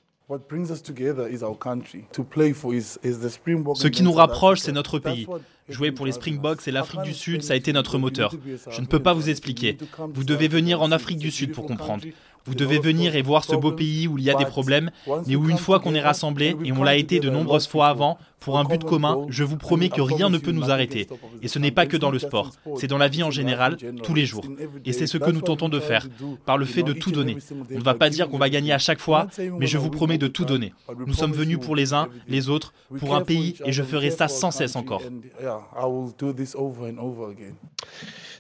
Ce 3.76 3.88
qui 3.88 4.04
nous 4.04 4.12
rapproche, 4.12 4.60
c'est 4.60 4.72
notre 4.72 5.00
pays. 5.00 5.26
Jouer 5.70 5.92
pour 5.92 6.06
les 6.06 6.12
Springboks 6.12 6.68
et 6.68 6.72
l'Afrique 6.72 7.02
du 7.02 7.14
Sud, 7.16 7.42
ça 7.42 7.54
a 7.54 7.56
été 7.56 7.74
notre 7.74 7.98
moteur. 7.98 8.32
Je 8.70 8.82
ne 8.82 8.86
peux 8.86 9.00
pas 9.00 9.14
vous 9.14 9.30
expliquer. 9.30 9.78
Vous 10.14 10.24
devez 10.24 10.48
venir 10.48 10.84
en 10.84 10.92
Afrique 10.92 11.18
du 11.18 11.32
Sud 11.32 11.52
pour 11.52 11.66
comprendre. 11.66 12.04
Vous 12.46 12.56
devez 12.56 12.80
venir 12.80 13.16
et 13.16 13.22
voir 13.22 13.44
ce 13.44 13.56
beau 13.56 13.72
pays 13.72 14.08
où 14.08 14.18
il 14.18 14.24
y 14.24 14.30
a 14.30 14.36
des 14.36 14.46
problèmes, 14.46 14.92
mais 15.28 15.36
où 15.36 15.50
une 15.50 15.58
fois 15.58 15.80
qu'on 15.80 15.94
est 15.94 16.02
rassemblés, 16.02 16.56
et 16.64 16.72
on 16.72 16.84
l'a 16.84 16.96
été 16.96 17.20
de 17.20 17.30
nombreuses 17.30 17.68
fois 17.68 17.88
avant, 17.88 18.18
pour 18.40 18.58
un 18.58 18.64
but 18.64 18.84
commun, 18.84 19.26
je 19.30 19.44
vous 19.44 19.58
promets 19.58 19.90
que 19.90 20.02
rien 20.02 20.30
ne 20.30 20.38
peut 20.38 20.52
nous 20.52 20.72
arrêter. 20.72 21.08
Et 21.42 21.48
ce 21.48 21.60
n'est 21.60 21.72
pas 21.72 21.86
que 21.86 21.98
dans 21.98 22.12
le 22.12 22.20
sport, 22.20 22.52
c'est 22.78 22.88
dans 22.88 22.98
la 22.98 23.08
vie 23.08 23.24
en 23.24 23.32
général, 23.32 23.78
tous 24.04 24.14
les 24.14 24.26
jours. 24.26 24.46
Et 24.86 24.94
c'est 24.94 25.08
ce 25.08 25.18
que 25.18 25.30
nous 25.30 25.42
tentons 25.42 25.70
de 25.70 25.80
faire, 25.80 26.08
par 26.46 26.58
le 26.58 26.66
fait 26.66 26.84
de 26.84 26.94
tout 26.94 27.12
donner. 27.12 27.38
On 27.72 27.78
ne 27.78 27.84
va 27.84 27.94
pas 27.94 28.10
dire 28.10 28.30
qu'on 28.30 28.38
va 28.38 28.50
gagner 28.50 28.72
à 28.72 28.80
chaque 28.80 29.00
fois, 29.00 29.28
mais 29.60 29.68
je 29.68 29.78
vous 29.78 29.90
promets 29.90 30.18
de 30.18 30.28
tout 30.28 30.46
donner. 30.46 30.74
Nous 31.06 31.14
sommes 31.14 31.34
venus 31.34 31.60
pour 31.60 31.76
les 31.76 31.94
uns, 31.94 32.08
les 32.28 32.50
autres, 32.50 32.74
pour 33.00 33.16
un 33.16 33.22
pays, 33.22 33.56
et 33.66 33.72
je 33.72 33.84
ferai 33.84 34.10
ça 34.10 34.28
sans 34.28 34.52
cesse 34.52 34.76
encore. 34.76 35.02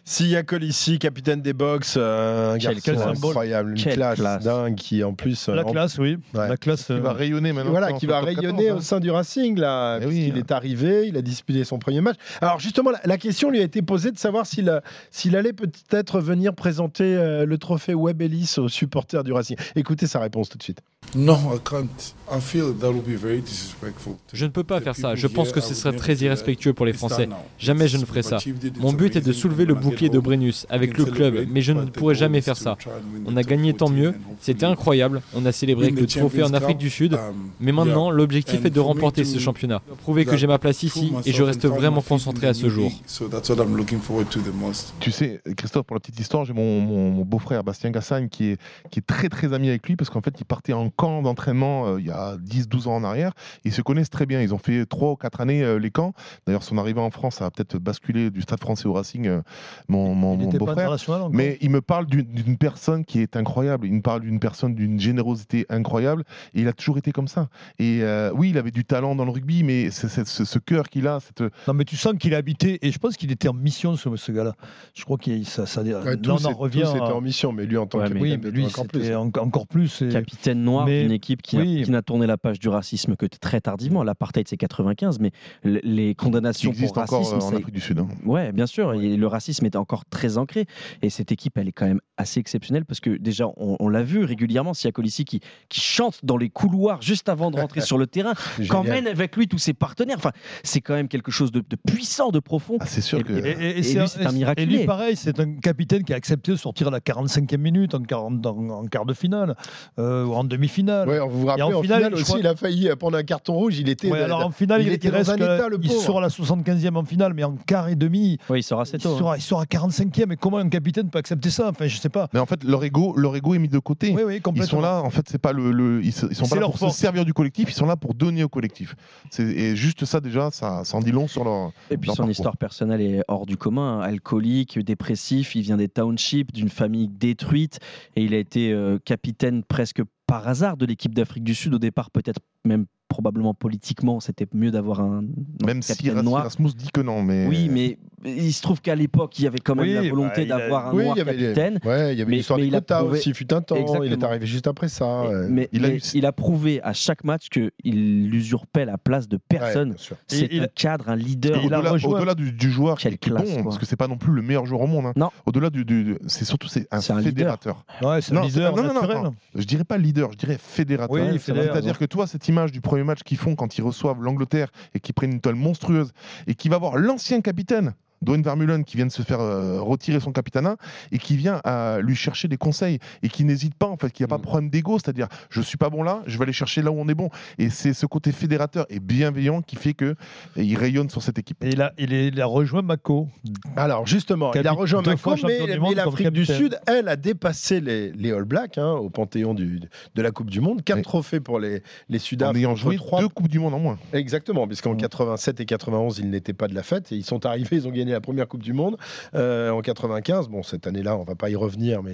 Sia 0.05 0.43
Colissi, 0.43 0.99
capitaine 0.99 1.41
des 1.41 1.53
Box, 1.53 1.95
euh, 1.97 2.53
un 2.53 2.57
garçon 2.57 2.91
incroyable, 3.07 3.71
une 3.71 3.77
classe, 3.83 4.19
classe. 4.19 4.43
dingue 4.43 4.75
qui 4.75 5.03
en 5.03 5.13
plus... 5.13 5.49
euh, 5.49 5.55
La 5.55 5.65
en- 5.65 5.71
classe, 5.71 5.97
oui. 5.97 6.17
Ouais. 6.33 6.47
La 6.47 6.57
classe. 6.57 6.87
Il 6.89 6.95
euh, 6.95 6.99
va 6.99 7.13
rayonner 7.13 7.53
maintenant. 7.53 7.71
Voilà, 7.71 7.93
qui 7.93 8.05
va 8.05 8.19
top 8.21 8.29
14, 8.29 8.37
rayonner 8.45 8.69
hein. 8.69 8.75
au 8.77 8.81
sein 8.81 8.99
du 8.99 9.11
Racing, 9.11 9.57
là, 9.59 9.99
Eh 10.01 10.05
oui, 10.05 10.31
hein. 10.33 10.37
est 10.37 10.51
arrivé, 10.51 11.07
il 11.07 11.17
a 11.17 11.21
disputé 11.21 11.63
son 11.63 11.77
premier 11.79 12.01
match. 12.01 12.17
Alors 12.41 12.59
justement, 12.59 12.91
la, 12.91 12.99
la 13.05 13.17
question 13.17 13.49
lui 13.51 13.59
a 13.59 13.63
été 13.63 13.81
posée 13.81 14.11
de 14.11 14.17
savoir 14.17 14.45
s'il 14.45 14.81
s'il 15.11 15.35
allait 15.35 15.53
peut-être 15.53 16.19
venir 16.21 16.53
présenter 16.55 17.03
euh, 17.15 17.45
le 17.45 17.57
trophée 17.57 17.93
Web 17.93 18.21
Ellis 18.21 18.55
aux 18.57 18.69
supporters 18.69 19.23
du 19.23 19.33
Racing. 19.33 19.57
Écoutez 19.75 20.07
sa 20.07 20.19
réponse 20.19 20.49
tout 20.49 20.57
de 20.57 20.63
suite. 20.63 20.79
No, 21.15 21.33
I 21.33 21.59
can't. 21.63 22.15
I 22.31 22.39
feel 22.39 22.73
that 22.79 22.89
would 22.91 23.03
be 23.05 23.17
very 23.17 23.41
disrespectful. 23.41 24.13
Je 24.31 24.45
ne 24.45 24.51
peux 24.51 24.63
pas 24.63 24.79
faire 24.79 24.95
ça. 24.95 25.15
Je 25.15 25.27
pense 25.27 25.51
que 25.51 25.59
ce 25.59 25.73
serait 25.73 25.95
très 25.95 26.15
irrespectueux 26.15 26.73
pour 26.73 26.85
les 26.85 26.93
Français. 26.93 27.27
Jamais 27.57 27.87
je 27.87 27.97
ne 27.97 28.05
ferai 28.05 28.21
ça. 28.21 28.37
Mon 28.79 28.93
but 28.93 29.15
est 29.15 29.21
de 29.21 29.33
soulever 29.33 29.65
le 29.65 29.73
bouclier 29.73 29.98
de 30.07 30.19
Brennus 30.19 30.65
avec 30.69 30.97
le 30.97 31.03
club, 31.03 31.45
mais 31.49 31.59
je 31.61 31.73
ne 31.73 31.83
pourrai 31.85 32.15
jamais 32.15 32.39
faire 32.39 32.55
ça. 32.55 32.77
On 33.25 33.35
a 33.35 33.43
gagné 33.43 33.73
tant 33.73 33.89
mieux, 33.89 34.13
c'était 34.39 34.65
incroyable, 34.65 35.21
on 35.33 35.45
a 35.45 35.51
célébré 35.51 35.87
avec 35.87 35.99
le 35.99 36.07
trophée 36.07 36.43
en 36.43 36.53
Afrique 36.53 36.77
du 36.77 36.89
Sud, 36.89 37.17
mais 37.59 37.73
maintenant 37.73 38.09
l'objectif 38.09 38.63
est 38.63 38.69
de 38.69 38.79
remporter 38.79 39.25
ce 39.25 39.39
championnat. 39.39 39.81
Prouver 40.03 40.23
que 40.23 40.37
j'ai 40.37 40.47
ma 40.47 40.59
place 40.59 40.83
ici 40.83 41.11
et 41.25 41.33
je 41.33 41.43
reste 41.43 41.65
vraiment 41.65 42.01
concentré 42.01 42.47
à 42.47 42.53
ce 42.53 42.69
jour. 42.69 42.91
So 43.07 43.27
that's 43.27 43.49
what 43.49 43.57
I'm 43.61 43.75
looking 43.75 43.99
forward 43.99 44.29
to 44.29 44.39
the 44.39 44.53
most. 44.53 44.93
Tu 44.99 45.11
sais, 45.11 45.41
Christophe, 45.57 45.85
pour 45.87 45.95
la 45.95 45.99
petite 45.99 46.19
histoire, 46.19 46.45
j'ai 46.45 46.53
mon, 46.53 46.79
mon- 46.79 47.09
mon 47.11 47.25
beau-frère 47.25 47.63
Bastien 47.63 47.89
Gassagne 47.89 48.29
qui 48.29 48.51
est, 48.51 48.57
qui 48.91 48.99
est 48.99 49.05
très 49.05 49.27
très 49.29 49.51
ami 49.53 49.67
avec 49.69 49.87
lui 49.87 49.95
parce 49.95 50.09
qu'en 50.11 50.21
fait, 50.21 50.35
il 50.39 50.45
partait 50.45 50.73
en 50.73 50.89
camp 50.91 51.21
d'entraînement 51.23 51.87
euh, 51.87 51.99
il 51.99 52.05
y 52.05 52.11
a 52.11 52.37
10-12 52.37 52.87
ans 52.87 52.95
en 52.95 53.03
arrière. 53.03 53.33
Ils 53.65 53.73
se 53.73 53.81
connaissent 53.81 54.09
très 54.11 54.25
bien. 54.27 54.41
Ils 54.41 54.53
ont 54.53 54.57
fait 54.59 54.85
3 54.85 55.11
ou 55.11 55.15
4 55.15 55.41
années 55.41 55.63
euh, 55.63 55.79
les 55.79 55.89
camps. 55.89 56.13
D'ailleurs, 56.45 56.61
son 56.63 56.77
arrivée 56.77 57.01
en 57.01 57.09
France 57.09 57.41
a 57.41 57.49
peut-être 57.49 57.77
basculé 57.77 58.29
du 58.29 58.41
stade 58.41 58.59
français 58.59 58.87
au 58.87 58.93
Racing, 58.93 59.27
euh, 59.27 59.41
mon, 59.87 60.13
beau-frère. 60.35 60.91
encore. 60.91 61.29
Mais 61.31 61.57
il 61.61 61.69
me 61.69 61.81
parle 61.81 62.05
d'une- 62.05 62.57
personne 62.57 63.05
qui 63.05 63.19
est 63.19 63.35
incroyable. 63.35 63.87
Il 63.87 63.93
me 63.93 64.01
parle 64.01 64.21
d'une 64.21 64.39
personne 64.39 64.75
d'une 64.75 64.99
générosité 64.99 65.65
incroyable. 65.69 66.23
Et 66.53 66.61
il 66.61 66.67
a 66.67 66.73
toujours 66.73 66.97
été 66.97 67.11
comme 67.11 67.27
ça. 67.27 67.47
Et 67.79 67.99
euh, 68.01 68.31
oui, 68.35 68.49
il 68.49 68.57
avait 68.57 68.71
du 68.71 68.85
talent 68.85 69.15
dans 69.15 69.25
le 69.25 69.31
rugby, 69.31 69.63
mais 69.63 69.91
c'est- 69.91 70.07
c'est- 70.09 70.27
ce, 70.27 70.45
ce 70.45 70.59
cœur 70.59 70.89
qu'il 70.89 71.07
a, 71.07 71.19
cette, 71.19 71.41
Non, 71.67 71.73
mais 71.73 71.85
tu 71.85 71.95
sens 71.95 72.13
qu'il 72.19 72.33
est 72.33 72.35
habité, 72.35 72.79
et 72.81 72.91
je 72.91 72.99
pense 72.99 73.15
qu'il 73.17 73.31
était 73.31 73.47
en 73.47 73.53
mission, 73.53 73.95
ce, 73.95 74.15
ce 74.15 74.31
gars-là. 74.31 74.55
Je 74.95 75.03
crois 75.03 75.17
qu'il 75.17 75.45
ça, 75.45 75.65
ça, 75.65 75.81
Ouais, 75.81 75.89
là, 75.91 75.99
on 76.33 76.37
c'est- 76.37 76.45
en 76.47 76.51
tous 76.51 76.57
revient. 76.57 76.79
étaient 76.89 76.99
à- 76.99 77.15
en 77.15 77.21
mission, 77.21 77.51
mais 77.51 77.65
lui 77.65 77.77
en 77.77 77.85
tant 77.87 77.99
Ouais, 77.99 78.09
que 78.09 78.13
mais 78.13 78.21
Oui, 78.21 78.29
capitaine, 78.31 78.51
mais 78.51 78.57
lui, 78.59 78.65
encore 78.65 78.87
plus. 78.87 79.01
c'était 79.01 79.15
en- 79.15 79.31
encore 79.37 79.67
plus. 79.67 80.01
et- 80.01 80.09
Capitaine 80.09 80.61
noir 80.63 80.85
Mais- 80.85 81.03
d'une 81.03 81.11
équipe 81.11 81.41
qui, 81.41 81.57
oui. 81.57 81.89
n'a 81.89 82.01
tourné 82.01 82.27
la 82.27 82.37
page 82.37 82.59
du 82.59 82.69
racisme 82.69 83.15
que 83.15 83.25
très 83.25 83.61
tardivement. 83.61 84.03
L'apartheid 84.03 84.47
c'est 84.47 84.57
95, 84.57 85.19
mais 85.19 85.31
les 85.63 86.09
qui 86.09 86.15
condamnations 86.15 86.71
existe 86.71 86.93
pour 86.93 87.03
encore 87.03 87.19
racisme, 87.19 87.37
euh, 87.37 87.45
en 87.57 87.59
Afrique 87.59 87.71
du 87.73 87.79
Sud. 87.79 87.99
hein. 87.99 88.07
Ouais, 88.25 88.51
bien 88.51 88.65
sûr. 88.65 88.93
et 88.93 89.15
le 89.17 89.27
racisme 89.27 89.65
était 89.69 89.77
encore 89.77 90.05
très 90.05 90.37
ancré. 90.37 90.65
Et 91.01 91.09
cette 91.09 91.31
équipe, 91.31 91.57
elle 91.57 91.67
est 91.67 91.71
quand 91.71 91.87
même 91.87 92.01
assez 92.17 92.39
exceptionnelle 92.39 92.85
parce 92.85 92.99
que 92.99 93.17
déjà, 93.17 93.45
on, 93.57 93.77
on 93.79 93.87
l'a 93.89 94.03
vu 94.03 94.23
régulièrement, 94.23 94.73
Sia 94.73 94.91
Colissi 94.91 95.25
qui, 95.25 95.39
qui 95.69 95.79
chante 95.81 96.19
dans 96.23 96.37
les 96.37 96.49
couloirs 96.49 97.01
juste 97.01 97.29
avant 97.29 97.49
de 97.51 97.59
rentrer 97.59 97.81
sur 97.89 97.97
le 97.97 98.07
terrain, 98.07 98.33
qu'emmène 98.69 99.07
avec 99.07 99.35
lui 99.37 99.47
tous 99.47 99.57
ses 99.57 99.73
partenaires. 99.73 100.17
Enfin, 100.17 100.31
c'est 100.63 100.81
quand 100.81 100.93
même 100.95 101.07
quelque 101.07 101.31
chose 101.31 101.51
de, 101.51 101.59
de 101.67 101.75
puissant, 101.87 102.29
de 102.31 102.39
profond. 102.39 102.77
Ah, 102.81 102.85
c'est 102.85 103.01
sûr 103.01 103.19
Et- 103.19 103.23
que. 103.23 103.33
Et, 103.33 103.37
et- 103.51 103.69
et 103.69 103.77
Et 103.79 103.83
c'est 103.83 103.99
lui, 103.99 104.07
c'est 104.07 104.25
un 104.25 104.31
et 104.31 104.33
miraculé. 104.33 104.77
lui, 104.79 104.85
pareil, 104.85 105.15
c'est 105.15 105.39
un 105.39 105.53
capitaine 105.55 106.03
qui 106.03 106.13
a 106.13 106.17
accepté 106.17 106.51
de 106.51 106.57
sortir 106.57 106.87
à 106.87 106.91
la 106.91 106.99
45e 106.99 107.57
minute, 107.57 107.93
en, 107.95 108.01
40 108.01 108.45
en- 108.45 108.69
en 108.69 108.85
quart 108.85 109.05
de 109.05 109.13
finale, 109.13 109.55
euh, 109.97 110.25
ou 110.25 110.33
en 110.33 110.43
demi-finale. 110.43 111.07
Ouais, 111.07 111.19
vous 111.19 111.41
vous 111.41 111.45
rappelez, 111.47 111.63
en 111.63 111.73
en 111.73 111.81
finale, 111.81 112.13
aussi, 112.13 112.23
crois- 112.25 112.39
il 112.39 112.47
a 112.47 112.55
failli 112.55 112.89
euh, 112.89 112.95
prendre 112.95 113.17
un 113.17 113.23
carton 113.23 113.53
rouge. 113.53 113.77
Il 113.79 113.89
était, 113.89 114.09
Ouais, 114.11 114.19
alors 114.21 114.45
en 114.45 114.51
finale, 114.51 114.81
il 114.81 114.87
il, 114.87 114.93
était 114.93 115.09
reste 115.09 115.27
dans 115.27 115.33
un 115.33 115.55
état, 115.55 115.69
le 115.69 115.77
il 115.81 115.91
sort 115.91 116.17
à 116.17 116.21
la 116.21 116.29
75e 116.29 116.95
en 116.95 117.03
finale, 117.05 117.33
mais 117.33 117.43
en 117.43 117.55
quart 117.55 117.87
et 117.89 117.95
demi, 117.95 118.37
Oui, 118.49 118.59
il 118.59 118.63
sort 118.63 118.79
assez 118.81 118.97
il 118.97 119.03
tôt. 119.03 119.13
hein. 119.15 119.17
sort, 119.19 119.35
il 119.35 119.41
sort 119.41 119.58
à 119.59 119.65
45e. 119.65 120.31
Et 120.33 120.37
comment 120.37 120.57
un 120.57 120.69
capitaine 120.69 121.09
peut 121.09 121.19
accepter 121.19 121.49
ça? 121.49 121.69
Enfin, 121.69 121.87
je 121.87 121.97
sais 121.97 122.09
pas. 122.09 122.27
Mais 122.33 122.39
en 122.39 122.45
fait, 122.45 122.63
leur 122.63 122.83
ego, 122.83 123.15
leur 123.17 123.35
ego 123.35 123.53
est 123.53 123.59
mis 123.59 123.67
de 123.67 123.79
côté. 123.79 124.11
Oui, 124.15 124.23
oui, 124.25 124.35
Ils 124.37 124.41
complètement. 124.41 124.69
sont 124.69 124.81
là, 124.81 125.01
en 125.01 125.09
fait, 125.09 125.27
c'est 125.29 125.37
pas 125.37 125.53
le, 125.53 125.71
le- 125.71 126.01
ils, 126.01 126.07
ils 126.07 126.13
sont 126.35 126.47
pas 126.47 126.55
là 126.55 126.61
pour 126.65 126.77
force. 126.77 126.95
se 126.95 126.99
servir 127.01 127.25
du 127.25 127.33
collectif, 127.33 127.69
ils 127.69 127.73
sont 127.75 127.85
là 127.85 127.95
pour 127.95 128.13
donner 128.13 128.43
au 128.43 128.49
collectif. 128.49 128.95
C'est 129.29 129.43
et 129.43 129.75
juste 129.75 130.05
ça 130.05 130.19
déjà, 130.19 130.49
ça, 130.51 130.83
ça 130.83 130.97
en 130.97 131.01
dit 131.01 131.11
long 131.11 131.27
sur 131.27 131.43
leur. 131.43 131.71
Et 131.91 131.97
puis 131.97 132.07
leur 132.07 132.15
son 132.15 132.23
parcours. 132.23 132.31
histoire 132.31 132.57
personnelle 132.57 133.01
est 133.01 133.21
hors 133.27 133.45
du 133.45 133.57
commun. 133.57 133.99
hein. 133.99 134.01
Alcoolique, 134.01 134.79
dépressif, 134.79 135.55
il 135.55 135.61
vient 135.61 135.77
des 135.77 135.87
townships, 135.89 136.51
d'une 136.53 136.69
famille 136.69 137.07
détruite. 137.07 137.79
Et 138.15 138.23
il 138.23 138.33
a 138.33 138.37
été 138.37 138.71
euh, 138.71 138.97
capitaine 139.03 139.63
presque 139.63 140.01
par 140.27 140.47
hasard 140.47 140.77
de 140.77 140.85
l'équipe 140.85 141.13
d'Afrique 141.15 141.43
du 141.43 141.55
Sud. 141.55 141.73
Au 141.73 141.79
départ, 141.79 142.11
peut-être 142.11 142.39
même 142.65 142.85
probablement 143.07 143.55
politiquement, 143.55 144.19
c'était 144.19 144.45
mieux 144.53 144.69
d'avoir 144.69 144.99
un 145.01 145.23
Même 145.65 145.81
si. 145.81 146.09
Rasmus 146.11 146.69
dit 146.75 146.89
que 146.93 147.01
non, 147.01 147.23
mais. 147.23 147.47
Oui, 147.47 147.67
mais 147.71 147.97
il 148.25 148.51
se 148.53 148.61
trouve 148.61 148.81
qu'à 148.81 148.95
l'époque, 148.95 149.37
il 149.39 149.43
y 149.45 149.47
avait 149.47 149.59
quand 149.59 149.75
même 149.75 149.85
Oui, 149.85 149.93
la 149.93 150.01
bah, 150.01 150.09
volonté 150.09 150.41
a- 150.41 150.45
d'avoir 150.45 150.87
un 150.87 150.93
Oui, 150.93 151.03
noir 151.03 151.15
il 151.15 151.19
y 151.19 151.21
avait 151.21 151.33
les- 151.33 151.43
capitaine. 151.53 151.79
Ouais, 151.85 152.13
il 152.13 152.19
y 152.19 152.21
avait 152.21 152.29
Mais- 152.31 152.37
l'histoire 152.37 152.59
des 152.59 152.69
quotas 152.69 152.99
prouvé- 153.01 153.17
aussi, 153.17 153.33
fut 153.33 153.53
un 153.53 153.61
temps. 153.61 153.75
Il 154.03 154.11
est 154.13 154.23
arrivé 154.23 154.45
juste 154.45 154.67
après 154.67 154.89
ça. 154.89 155.21
ouais. 155.23 155.47
Mais, 155.49 155.69
Il 155.71 155.85
a 155.85 155.89
mais 155.89 155.95
eu- 155.97 156.01
il 156.13 156.25
a 156.25 156.31
prouvé 156.31 156.81
à 156.83 156.93
chaque 156.93 157.23
match 157.23 157.49
qu'il 157.49 158.33
usurpait 158.33 158.85
la 158.85 158.97
place 158.97 159.27
de 159.27 159.37
personne. 159.37 159.95
C'est 160.27 160.53
un 160.59 160.63
a- 160.63 160.67
cadre, 160.67 161.09
un 161.09 161.15
leader. 161.15 161.59
Au-delà 162.05 162.35
du, 162.35 162.51
du 162.51 162.69
joueur 162.71 162.97
qui, 162.97 163.03
Quelle 163.03 163.17
qui 163.17 163.29
est 163.29 163.31
classe, 163.33 163.47
bon, 163.49 163.53
quoi. 163.55 163.63
parce 163.63 163.77
que 163.77 163.85
c'est 163.85 163.95
pas 163.95 164.07
non 164.07 164.17
plus 164.17 164.33
le 164.33 164.41
meilleur 164.41 164.65
joueur 164.65 164.81
au 164.81 164.87
monde. 164.87 165.05
hein. 165.07 165.13
Non. 165.15 165.29
Au-delà 165.45 165.69
du, 165.69 165.85
du- 165.85 166.03
du- 166.03 166.17
c'est 166.27 166.45
surtout 166.45 166.67
c'est 166.67 166.87
un 166.91 167.01
fédérateur. 167.21 167.83
Ouais, 168.01 168.21
c'est 168.21 168.31
un 168.31 168.35
Non, 168.35 168.41
leader 168.43 168.73
c'est- 168.75 168.81
non, 168.81 168.87
non, 168.87 168.93
non, 168.93 169.01
naturel. 169.01 169.23
non. 169.23 169.35
Je 169.55 169.63
dirais 169.63 169.83
pas 169.83 169.97
leader, 169.97 170.31
je 170.31 170.37
dirais 170.37 170.57
fédérateur. 170.59 171.13
Oui, 171.15 171.21
C'est- 171.33 171.39
fédérateur. 171.39 171.73
C'est-à-dire 171.75 171.97
que 171.97 172.05
toi, 172.05 172.27
cette 172.27 172.47
image 172.47 172.71
du 172.71 172.81
premier 172.81 173.03
match 173.03 173.23
qu'ils 173.23 173.37
font 173.37 173.55
quand 173.55 173.77
ils 173.77 173.81
reçoivent 173.81 174.21
l'Angleterre 174.21 174.69
et 174.93 174.99
qu'ils 174.99 175.13
prennent 175.13 175.31
une 175.33 175.41
toile 175.41 175.55
monstrueuse 175.55 176.11
et 176.47 176.55
qui 176.55 176.69
va 176.69 176.77
voir 176.77 176.97
l'ancien 176.97 177.41
capitaine 177.41 177.93
Dwayne 178.21 178.41
Vermeulen 178.41 178.83
qui 178.83 178.97
vient 178.97 179.05
de 179.05 179.11
se 179.11 179.21
faire 179.21 179.39
euh, 179.39 179.81
retirer 179.81 180.19
son 180.19 180.31
capitana 180.31 180.77
et 181.11 181.17
qui 181.17 181.37
vient 181.37 181.61
à 181.63 181.99
lui 182.01 182.15
chercher 182.15 182.47
des 182.47 182.57
conseils 182.57 182.99
et 183.23 183.29
qui 183.29 183.43
n'hésite 183.43 183.75
pas 183.75 183.87
en 183.87 183.97
fait, 183.97 184.11
qui 184.11 184.23
n'a 184.23 184.27
pas 184.27 184.37
de 184.37 184.41
mm. 184.41 184.45
problème 184.45 184.69
d'ego, 184.69 184.99
c'est-à-dire 184.99 185.27
je 185.49 185.61
suis 185.61 185.77
pas 185.77 185.89
bon 185.89 186.03
là, 186.03 186.21
je 186.27 186.37
vais 186.37 186.43
aller 186.43 186.53
chercher 186.53 186.81
là 186.81 186.91
où 186.91 186.99
on 186.99 187.07
est 187.07 187.15
bon. 187.15 187.29
Et 187.57 187.69
c'est 187.69 187.93
ce 187.93 188.05
côté 188.05 188.31
fédérateur 188.31 188.85
et 188.89 188.99
bienveillant 188.99 189.61
qui 189.61 189.75
fait 189.75 189.93
que 189.93 190.15
il 190.55 190.75
rayonne 190.77 191.09
sur 191.09 191.21
cette 191.21 191.39
équipe. 191.39 191.63
Et 191.63 191.69
il 191.69 191.81
a, 191.81 191.93
il, 191.97 192.41
a 192.41 192.45
rejoint 192.45 192.81
Mako. 192.81 193.27
Alors 193.75 194.07
justement, 194.07 194.53
il 194.53 194.67
a 194.67 194.71
rejoint 194.71 195.01
Mako, 195.01 195.35
mais, 195.45 195.95
l'Afrique 195.95 196.29
du 196.29 196.45
Sud, 196.45 196.79
elle 196.87 197.07
a 197.07 197.15
dépassé 197.15 197.81
les, 197.81 198.11
les 198.11 198.31
All 198.31 198.45
Blacks 198.45 198.77
hein, 198.77 198.91
au 198.91 199.09
panthéon 199.09 199.53
du, 199.53 199.79
de 200.15 200.21
la 200.21 200.31
Coupe 200.31 200.49
du 200.49 200.61
Monde. 200.61 200.83
Quatre 200.83 201.01
trophées 201.01 201.39
pour 201.39 201.59
les, 201.59 201.81
les 202.09 202.19
sud 202.19 202.43
En 202.43 202.53
ayant 202.53 202.75
joué 202.75 202.97
trois... 202.97 203.21
deux 203.21 203.29
Coupes 203.29 203.47
du 203.47 203.59
Monde 203.59 203.73
en 203.73 203.79
moins. 203.79 203.97
Exactement, 204.13 204.67
puisqu'en 204.67 204.95
87 204.95 205.59
mm. 205.59 205.61
et 205.61 205.65
91, 205.65 206.19
ils 206.19 206.29
n'étaient 206.29 206.53
pas 206.53 206.67
de 206.67 206.75
la 206.75 206.83
fête. 206.83 207.11
Et 207.11 207.15
ils 207.15 207.25
sont 207.25 207.45
arrivés, 207.45 207.77
ils 207.77 207.87
ont 207.87 207.91
gagné 207.91 208.08
la 208.13 208.21
première 208.21 208.47
Coupe 208.47 208.63
du 208.63 208.73
Monde 208.73 208.97
euh, 209.35 209.71
en 209.71 209.81
95. 209.81 210.49
Bon, 210.49 210.63
cette 210.63 210.87
année-là, 210.87 211.17
on 211.17 211.23
va 211.23 211.35
pas 211.35 211.49
y 211.49 211.55
revenir, 211.55 212.03
mais 212.03 212.13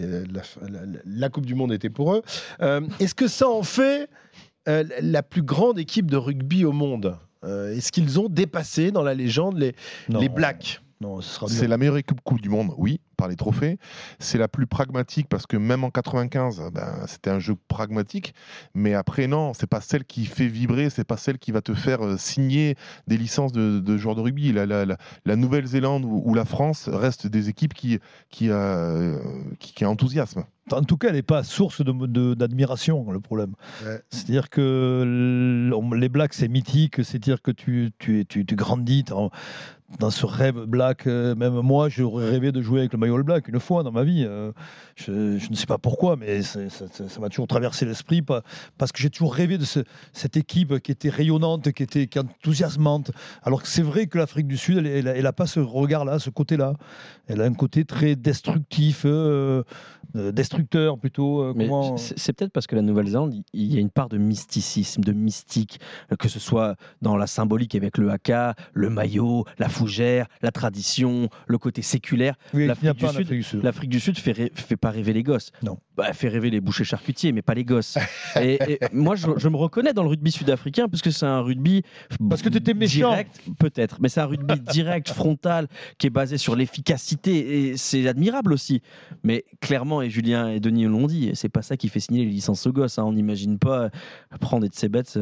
la, 1.05 1.29
Coupe 1.29 1.45
du 1.45 1.55
Monde 1.55 1.73
était 1.73 1.89
pour 1.89 2.13
eux. 2.13 2.21
Euh, 2.61 2.81
est-ce 2.99 3.15
que 3.15 3.27
ça 3.27 3.49
en 3.49 3.63
fait 3.63 4.09
euh, 4.67 4.83
la 5.01 5.23
plus 5.23 5.43
grande 5.43 5.79
équipe 5.79 6.09
de 6.09 6.17
rugby 6.17 6.65
au 6.65 6.71
monde? 6.71 7.17
Est-ce 7.43 7.91
qu'ils 7.91 8.19
ont 8.19 8.27
dépassé 8.27 8.89
dans 8.89 9.03
la 9.03 9.13
légende 9.13 9.59
les, 9.59 9.75
les 10.09 10.29
Blacks? 10.29 10.81
C'est 11.47 11.67
la 11.67 11.77
meilleure 11.77 11.97
équipe 11.97 12.21
Coupe 12.23 12.41
du 12.41 12.49
Monde, 12.49 12.71
oui, 12.77 12.99
par 13.15 13.27
les 13.27 13.35
trophées. 13.35 13.77
C'est 14.19 14.37
la 14.37 14.47
plus 14.47 14.67
pragmatique 14.67 15.27
parce 15.29 15.45
que 15.47 15.57
même 15.57 15.83
en 15.83 15.89
95, 15.89 16.71
ben, 16.73 17.05
c'était 17.07 17.29
un 17.29 17.39
jeu 17.39 17.55
pragmatique. 17.67 18.33
Mais 18.73 18.93
après, 18.93 19.27
non, 19.27 19.53
c'est 19.53 19.67
pas 19.67 19.81
celle 19.81 20.05
qui 20.05 20.25
fait 20.25 20.47
vibrer, 20.47 20.89
c'est 20.89 21.03
pas 21.03 21.17
celle 21.17 21.37
qui 21.37 21.51
va 21.51 21.61
te 21.61 21.73
faire 21.73 22.05
euh, 22.05 22.17
signer 22.17 22.75
des 23.07 23.17
licences 23.17 23.51
de, 23.51 23.97
joueurs 23.97 24.15
de 24.15 24.21
rugby. 24.21 24.51
La, 24.51 24.65
la, 24.65 25.35
Nouvelle-Zélande 25.35 26.05
ou, 26.05 26.33
la 26.33 26.45
France 26.45 26.89
restent 26.91 27.27
des 27.27 27.49
équipes 27.49 27.73
qui, 27.73 27.99
qui, 28.29 28.49
euh, 28.49 29.17
qui, 29.59 29.73
qui 29.73 29.85
enthousiasment. 29.85 30.45
En 30.71 30.81
tout 30.81 30.97
cas, 30.97 31.09
elle 31.09 31.15
n'est 31.15 31.21
pas 31.21 31.43
source 31.43 31.83
d'admiration, 31.83 33.03
de, 33.03 33.13
le 33.13 33.19
problème. 33.19 33.53
C'est-à-dire 34.09 34.49
que 34.49 35.71
les 35.95 36.09
Blacks, 36.09 36.33
c'est 36.33 36.47
mythique, 36.47 37.03
c'est-à-dire 37.03 37.41
que 37.41 37.51
tu, 37.51 37.91
tu, 37.99 38.25
tu, 38.25 38.45
tu 38.45 38.55
grandis 38.55 39.03
dans 39.03 40.09
ce 40.09 40.25
rêve 40.25 40.65
black. 40.65 41.07
Euh, 41.07 41.35
même 41.35 41.53
moi, 41.61 41.89
j'aurais 41.89 42.29
rêvé 42.29 42.51
de 42.51 42.61
jouer 42.61 42.79
avec 42.79 42.93
le 42.93 42.99
maillot 43.05 43.23
black 43.23 43.47
une 43.47 43.59
fois 43.59 43.83
dans 43.83 43.91
ma 43.91 44.03
vie. 44.03 44.25
Euh, 44.25 44.51
je, 44.95 45.11
ne 45.11 45.55
sais 45.55 45.65
pas 45.65 45.77
pourquoi, 45.77 46.15
mais 46.15 46.41
ça 46.41 46.59
m'a 47.19 47.29
toujours 47.29 47.47
traversé 47.47 47.85
l'esprit 47.85 48.21
parce 48.21 48.91
que 48.91 49.01
j'ai 49.01 49.09
toujours 49.09 49.33
rêvé 49.33 49.57
de 49.57 49.65
cette 49.65 50.37
équipe 50.37 50.79
qui 50.79 50.91
était 50.91 51.09
rayonnante, 51.09 51.71
qui 51.71 51.83
était 51.83 52.19
enthousiasmante. 52.19 53.11
Alors 53.43 53.61
que 53.61 53.67
c'est 53.67 53.81
vrai 53.81 54.07
que 54.07 54.17
l'Afrique 54.17 54.47
du 54.47 54.57
Sud, 54.57 54.85
elle 54.85 55.23
n'a 55.23 55.33
pas 55.33 55.45
ce 55.45 55.59
regard-là, 55.59 56.19
ce 56.19 56.29
côté-là. 56.29 56.73
Elle 57.27 57.41
a 57.41 57.45
un 57.45 57.53
côté 57.53 57.85
très 57.85 58.15
destructif, 58.15 59.03
euh, 59.05 59.63
destructeur 60.13 60.97
plutôt. 60.97 61.53
c'est 61.97 62.33
peut-être 62.33 62.51
parce 62.51 62.67
que 62.67 62.75
la 62.75 62.81
Nouvelle-Zélande, 62.81 63.35
il 63.53 63.73
y 63.73 63.77
a 63.77 63.79
une 63.79 63.89
part 63.89 64.09
de 64.09 64.17
mysticisme, 64.17 65.03
de 65.03 65.11
mystique, 65.11 65.79
que 66.19 66.29
ce 66.29 66.39
soit 66.39 66.75
dans 67.01 67.17
la 67.17 67.27
symbolique 67.27 67.75
avec 67.75 67.97
le 67.97 68.09
haka, 68.09 68.55
le 68.73 68.89
maillot, 68.89 69.45
la 69.57 69.69
fougère, 69.69 70.27
la 70.41 70.51
tradition, 70.51 71.29
le 71.47 71.57
côté 71.57 71.81
séculaire. 71.81 72.35
L'Afrique 73.01 73.27
du, 73.27 73.43
Sud, 73.43 73.63
l'Afrique 73.63 73.89
du 73.89 73.99
Sud 73.99 74.17
fait, 74.17 74.51
fait 74.53 74.77
pas 74.77 74.89
rêver 74.89 75.13
les 75.13 75.23
gosses. 75.23 75.51
Non. 75.63 75.77
Bah, 75.97 76.13
fait 76.13 76.27
rêver 76.27 76.49
les 76.49 76.61
bouchers 76.61 76.83
charcutiers, 76.83 77.31
mais 77.31 77.41
pas 77.41 77.53
les 77.53 77.63
gosses. 77.63 77.97
et, 78.41 78.79
moi, 78.91 79.15
je, 79.15 79.47
me 79.47 79.55
reconnais 79.55 79.93
dans 79.93 80.03
le 80.03 80.09
rugby 80.09 80.31
sud-africain, 80.31 80.87
parce 80.89 81.01
que 81.01 81.11
c'est 81.11 81.25
un 81.25 81.41
rugby. 81.41 81.83
Parce 82.29 82.41
que 82.41 82.49
tu 82.49 82.57
étais 82.57 82.73
méchant. 82.73 83.09
Direct, 83.09 83.41
peut-être, 83.59 83.97
mais 84.01 84.09
c'est 84.09 84.21
un 84.21 84.25
rugby 84.25 84.59
direct, 84.71 85.09
frontal, 85.09 85.67
qui 85.97 86.07
est 86.07 86.11
basé 86.11 86.37
sur 86.37 86.55
l'efficacité, 86.55 87.69
et 87.69 87.77
c'est 87.77 88.07
admirable 88.07 88.53
aussi. 88.53 88.81
Mais 89.23 89.45
clairement, 89.61 90.01
et 90.01 90.09
Julien 90.09 90.49
et 90.49 90.59
Denis 90.59 90.85
l'ont 90.85 91.07
dit, 91.07 91.31
c'est 91.33 91.49
pas 91.49 91.61
ça 91.61 91.77
qui 91.77 91.89
fait 91.89 91.99
signer 91.99 92.25
les 92.25 92.31
licences 92.31 92.65
aux 92.67 92.73
gosses. 92.73 92.99
Hein. 92.99 93.03
On 93.05 93.13
n'imagine 93.13 93.57
pas 93.57 93.89
prendre 94.39 94.67
de 94.67 94.73
ces 94.73 94.89
bêtes 94.89 95.17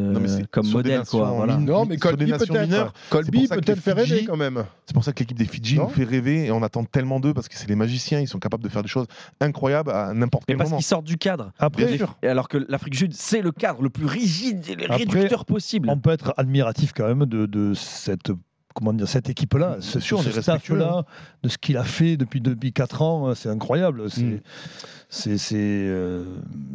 comme 0.51 0.70
modèle. 0.70 1.03
Quoi, 1.10 1.48
Non, 1.60 1.86
mais 1.86 1.98
Colby 1.98 2.32
peut-être. 2.32 2.94
Colby 3.10 3.48
peut-être 3.48 3.80
fait 3.80 3.94
rêver 3.94 4.25
quand 4.25 4.38
même. 4.38 4.63
C'est 4.86 4.94
pour 4.94 5.03
ça 5.03 5.13
que 5.13 5.20
l'équipe 5.20 5.38
des 5.38 5.46
Fidji 5.46 5.77
nous 5.77 5.89
fait 5.89 6.03
rêver 6.03 6.46
et 6.46 6.51
on 6.51 6.63
attend 6.63 6.84
tellement 6.84 7.20
d'eux 7.20 7.34
parce 7.34 7.48
que 7.48 7.58
c'est 7.63 7.70
les 7.70 7.75
magiciens, 7.75 8.20
ils 8.20 8.27
sont 8.27 8.39
capables 8.39 8.63
de 8.63 8.70
faire 8.70 8.82
des 8.82 8.89
choses 8.89 9.08
incroyables 9.39 9.91
à 9.91 10.13
n'importe 10.13 10.43
quel 10.46 10.58
moment. 10.58 10.70
Parce 10.70 10.77
qu'ils 10.77 10.86
sortent 10.86 11.05
du 11.05 11.17
cadre. 11.17 11.51
Après, 11.58 11.98
alors 12.24 12.50
que 12.50 12.58
l'Afrique 12.67 12.93
du 12.93 13.00
Sud, 13.00 13.13
c'est 13.13 13.41
le 13.41 13.51
cadre 13.51 13.82
le 13.82 13.89
plus 13.89 14.05
rigide 14.05 14.65
et 14.70 14.75
le 14.75 14.93
réducteur 14.93 15.46
possible. 15.46 15.89
On 15.89 15.98
peut 15.98 16.12
être 16.12 16.34
admiratif 16.38 16.91
quand 16.93 17.08
même 17.08 17.25
de, 17.25 17.46
de 17.46 17.74
cette 17.74 18.32
comment 18.74 18.94
dire, 18.94 19.08
cette 19.08 19.30
équipe-là, 19.30 19.77
ce, 19.80 20.00
ce 20.00 20.42
staff-là, 20.42 21.06
de 21.44 21.50
ce 21.50 21.58
qu'il 21.58 21.77
a 21.77 21.84
fait 21.84 22.18
depuis, 22.18 22.42
depuis 22.42 22.74
4 22.74 23.01
ans, 23.01 23.36
c'est 23.36 23.50
incroyable. 23.50 24.10
C'est, 24.10 24.24
mm 24.24 24.39
c'est, 25.13 25.60
euh, 25.62 26.24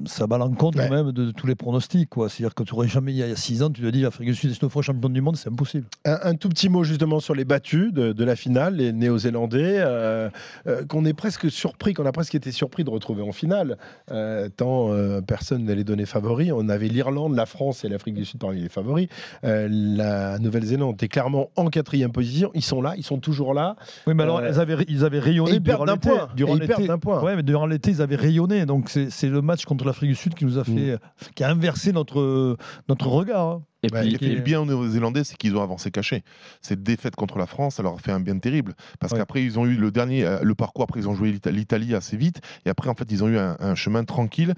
ça 0.06 0.26
va 0.26 0.36
à 0.36 0.38
l'encontre 0.38 0.78
même 0.78 1.12
de, 1.12 1.30
tous 1.32 1.46
les 1.46 1.54
pronostics. 1.54 2.08
Quoi. 2.08 2.28
C'est-à-dire 2.28 2.54
que 2.54 2.62
tu 2.62 2.74
n'aurais 2.74 2.88
jamais, 2.88 3.12
il 3.12 3.18
y 3.18 3.22
a 3.22 3.34
6 3.34 3.62
ans, 3.62 3.70
tu 3.70 3.82
te 3.82 3.86
dis 3.88 4.02
l'Afrique 4.02 4.28
du 4.28 4.34
Sud 4.34 4.50
est 4.50 4.62
une 4.62 4.70
fois 4.70 4.82
champion 4.82 5.08
du 5.08 5.20
monde, 5.20 5.36
c'est 5.36 5.48
impossible. 5.48 5.86
Un, 6.04 6.34
tout 6.34 6.48
petit 6.48 6.68
mot 6.68 6.84
justement 6.84 7.20
sur 7.20 7.34
les 7.34 7.44
battus 7.44 7.92
de, 7.92 8.24
la 8.24 8.36
finale, 8.36 8.76
les 8.76 8.92
Néo-Zélandais, 8.92 9.78
euh, 9.78 10.30
euh, 10.66 10.84
qu'on 10.86 11.04
est 11.04 11.14
presque 11.14 11.50
surpris, 11.50 11.94
qu'on 11.94 12.06
a 12.06 12.12
presque 12.12 12.34
été 12.34 12.52
surpris 12.52 12.84
de 12.84 12.90
retrouver 12.90 13.22
en 13.22 13.32
finale, 13.32 13.76
tant 14.56 14.90
personne 15.26 15.64
ne 15.64 15.72
les 15.72 15.84
donnait 15.84 16.06
favoris. 16.06 16.52
On 16.54 16.68
avait 16.68 16.88
l'Irlande, 16.88 17.34
la 17.34 17.46
France 17.46 17.84
et 17.84 17.88
l'Afrique 17.88 18.14
du 18.14 18.24
Sud 18.24 18.38
parmi 18.40 18.60
les 18.60 18.68
favoris. 18.68 19.08
la 19.42 20.38
Nouvelle-Zélande 20.38 20.94
était 20.94 21.08
clairement 21.08 21.50
en 21.56 21.68
quatrième 21.68 21.87
position. 22.12 22.50
Ils 22.54 22.62
sont 22.62 22.82
là, 22.82 22.94
ils 22.96 23.04
sont 23.04 23.18
toujours 23.18 23.54
là. 23.54 23.76
Oui, 24.06 24.14
mais 24.14 24.22
alors 24.22 24.42
ils 24.44 24.60
avaient, 24.60 24.84
ils 24.88 25.04
avaient 25.04 25.18
rayonné 25.18 25.56
ils 25.56 25.60
durant 25.60 25.84
l'été. 25.84 26.10
Durant 26.34 26.54
l'été, 26.54 26.88
ouais, 26.88 27.36
mais 27.36 27.42
durant 27.42 27.66
l'été, 27.66 27.90
ils 27.90 28.02
avaient 28.02 28.16
donc 28.66 28.88
c'est 28.90 29.28
le 29.28 29.42
match 29.42 29.64
contre 29.64 29.84
l'Afrique 29.84 30.10
du 30.10 30.14
Sud 30.14 30.34
qui 30.34 30.44
nous 30.44 30.58
a 30.58 30.64
fait, 30.64 30.94
mm. 30.94 30.98
qui 31.34 31.44
a 31.44 31.50
inversé 31.50 31.92
notre, 31.92 32.56
notre 32.88 33.08
regard. 33.08 33.46
Hein. 33.46 33.62
Et 33.84 33.88
puis, 33.88 34.34
le 34.34 34.40
bien 34.40 34.60
aux 34.60 34.66
Néo-Zélandais, 34.66 35.22
c'est 35.22 35.36
qu'ils 35.36 35.56
ont 35.56 35.62
avancé 35.62 35.92
caché. 35.92 36.24
Cette 36.62 36.82
défaite 36.82 37.14
contre 37.14 37.38
la 37.38 37.46
France, 37.46 37.76
ça 37.76 37.84
leur 37.84 37.94
a 37.94 37.98
fait 37.98 38.10
un 38.10 38.18
bien 38.18 38.36
terrible. 38.38 38.74
Parce 38.98 39.14
qu'après, 39.14 39.44
ils 39.44 39.58
ont 39.58 39.66
eu 39.66 39.76
le 39.76 39.92
dernier, 39.92 40.24
euh, 40.24 40.40
le 40.42 40.54
parcours, 40.56 40.82
après, 40.82 40.98
ils 40.98 41.08
ont 41.08 41.14
joué 41.14 41.38
l'Italie 41.46 41.94
assez 41.94 42.16
vite. 42.16 42.40
Et 42.66 42.70
après, 42.70 42.90
en 42.90 42.94
fait, 42.94 43.06
ils 43.10 43.22
ont 43.22 43.28
eu 43.28 43.38
un, 43.38 43.74
chemin 43.76 44.02
tranquille. 44.02 44.54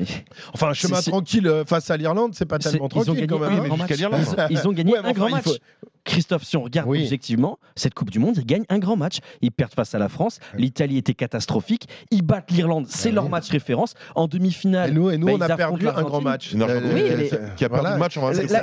Enfin, 0.55 0.69
un 0.69 0.73
chemin 0.73 1.03
tranquille 1.03 1.47
euh, 1.47 1.65
face 1.67 1.91
à 1.91 1.99
l'Irlande, 1.99 2.33
c'est 2.35 2.47
pas 2.47 2.59
tellement 2.59 2.89
tranquille 2.89 3.27
quand 3.27 3.39
même. 3.39 3.71
Hein. 3.71 4.47
Ils, 4.49 4.67
ont 4.67 4.73
gagné 4.73 4.97
un 4.97 5.13
grand 5.13 5.29
match. 5.29 5.45
Christophe, 6.11 6.43
si 6.43 6.57
on 6.57 6.63
regarde 6.65 6.89
objectivement, 6.89 7.59
cette 7.77 7.95
Coupe 7.95 8.11
du 8.11 8.19
Monde, 8.19 8.37
ils 8.37 8.45
gagnent 8.45 8.65
un 8.69 8.79
grand 8.79 8.97
match. 8.97 9.19
Ils 9.43 9.53
perdent 9.53 9.75
face 9.75 9.95
à 9.95 9.99
la 9.99 10.09
France. 10.09 10.41
L'Italie 10.55 10.99
était 10.99 11.15
catastrophique. 11.15 11.89
Ils 12.11 12.23
battent 12.23 12.51
l'Irlande. 12.51 12.87
C'est 12.89 13.13
leur 13.13 13.29
match 13.29 13.49
référence. 13.49 13.95
En 14.17 14.27
demi-finale. 14.27 14.91
Et 14.91 14.93
nous, 14.93 15.11
et 15.11 15.19
nous 15.19 15.27
bah, 15.27 15.33
on 15.37 15.41
a 15.41 15.57
perdu 15.57 15.89
un 15.89 16.03
grand 16.03 16.21
match. 16.21 16.53
Euh, 16.55 17.51
qui 17.57 17.65
a 17.65 17.69
perdu 17.69 17.91
le 17.93 17.99
match. 17.99 18.19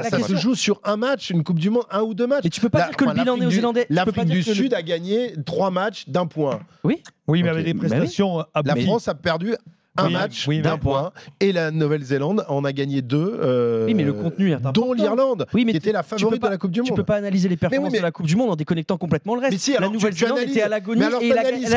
Ça 0.09 0.19
se 0.19 0.35
joue 0.35 0.55
sur 0.55 0.81
un 0.83 0.97
match, 0.97 1.29
une 1.29 1.45
Coupe 1.45 1.59
du 1.59 1.69
Monde, 1.69 1.85
un 1.89 2.01
ou 2.01 2.13
deux 2.13 2.27
matchs. 2.27 2.45
Et 2.45 2.49
tu 2.49 2.59
peux 2.59 2.69
pas 2.69 2.87
dire 2.87 2.97
que 2.97 3.05
le 3.05 3.13
bilan 3.13 3.37
néo-zélandais. 3.37 3.85
L'Afrique 3.89 4.25
du 4.25 4.43
Sud 4.43 4.73
a 4.73 4.81
gagné 4.81 5.33
trois 5.45 5.71
matchs 5.71 6.09
d'un 6.09 6.25
point. 6.25 6.59
Oui. 6.83 7.01
Oui, 7.27 7.43
mais 7.43 7.49
avec 7.49 7.65
des 7.65 7.73
bah 7.73 7.87
prestations. 7.87 8.43
La 8.65 8.75
France 8.75 9.07
a 9.07 9.15
perdu 9.15 9.55
un 9.97 10.09
match 10.09 10.47
d'un 10.47 10.77
point. 10.77 11.11
Et 11.39 11.51
la 11.51 11.71
Nouvelle-Zélande 11.71 12.45
en 12.47 12.63
a 12.63 12.73
gagné 12.73 13.01
deux. 13.01 13.39
Euh, 13.41 13.85
oui, 13.85 13.93
mais 13.93 14.03
le 14.03 14.13
contenu 14.13 14.51
est 14.51 14.57
Dont 14.73 14.93
l'Irlande, 14.93 15.45
qui 15.51 15.69
était 15.69 15.91
la 15.91 16.03
favorite 16.03 16.41
de 16.41 16.47
la 16.47 16.57
Coupe 16.57 16.71
du 16.71 16.81
Monde. 16.81 16.87
Tu 16.87 16.93
peux 16.93 17.03
pas 17.03 17.15
analyser 17.15 17.49
les 17.49 17.57
performances 17.57 17.93
de 17.93 17.99
la 17.99 18.11
Coupe 18.11 18.27
du 18.27 18.35
Monde 18.35 18.51
en 18.51 18.55
déconnectant 18.55 18.97
complètement 18.97 19.35
le 19.35 19.41
reste. 19.41 19.53
Mais 19.53 19.59
si, 19.59 19.73
la 19.79 19.89
Nouvelle-Zélande 19.89 20.39
était 20.39 20.61
à 20.61 20.67
l'agonie 20.67 21.01
et 21.21 21.29
elle 21.29 21.37
a, 21.37 21.43
gagné 21.43 21.67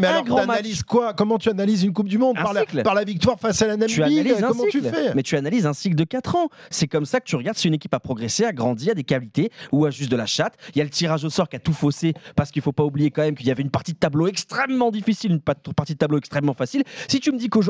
mais 0.00 0.06
un 0.06 0.22
grand 0.22 0.46
match. 0.46 0.82
quoi 0.82 1.14
Comment 1.14 1.38
tu 1.38 1.48
analyses 1.48 1.82
une 1.82 1.92
Coupe 1.92 2.08
du 2.08 2.18
Monde 2.18 2.36
par 2.36 2.52
la, 2.52 2.64
par 2.82 2.94
la, 2.94 3.04
victoire 3.04 3.38
face 3.38 3.62
à 3.62 3.66
la 3.66 3.76
Namibie 3.76 4.32
Comment 4.40 4.64
tu 4.70 4.80
fais 4.80 5.14
Mais 5.14 5.22
tu 5.22 5.36
analyses 5.36 5.66
un 5.66 5.72
cycle 5.72 5.96
de 5.96 6.04
4 6.04 6.36
ans. 6.36 6.48
C'est 6.70 6.88
comme 6.88 7.06
ça 7.06 7.20
que 7.20 7.24
tu 7.24 7.36
regardes 7.36 7.56
si 7.56 7.68
une 7.68 7.74
équipe 7.74 7.94
a 7.94 8.00
progressé, 8.00 8.44
a 8.44 8.52
grandi, 8.52 8.90
a 8.90 8.94
des 8.94 9.04
qualités 9.04 9.50
ou 9.72 9.84
a 9.86 9.90
juste 9.90 10.10
de 10.10 10.16
la 10.16 10.26
chatte. 10.26 10.54
Il 10.74 10.78
y 10.78 10.80
a 10.80 10.84
le 10.84 10.90
tirage 10.90 11.24
au 11.24 11.30
sort 11.30 11.48
qui 11.48 11.56
a 11.56 11.58
tout 11.58 11.72
faussé 11.72 12.14
parce 12.36 12.50
qu'il 12.50 12.62
faut 12.62 12.72
pas 12.72 12.84
oublier 12.84 13.10
quand 13.10 13.22
même 13.22 13.34
qu'il 13.34 13.46
y 13.46 13.50
avait 13.50 13.62
une 13.62 13.70
partie 13.70 13.92
de 13.92 13.98
tableau 13.98 14.26
extrêmement 14.26 14.90
difficile, 14.90 15.32
une 15.32 15.40
partie 15.40 15.94
de 15.94 15.98
tableau 15.98 16.18
extrêmement 16.18 16.54
facile. 16.54 16.84
Si 17.08 17.20
tu 17.20 17.32
me 17.32 17.38
dis 17.38 17.48
qu'aujourd'hui, 17.48 17.69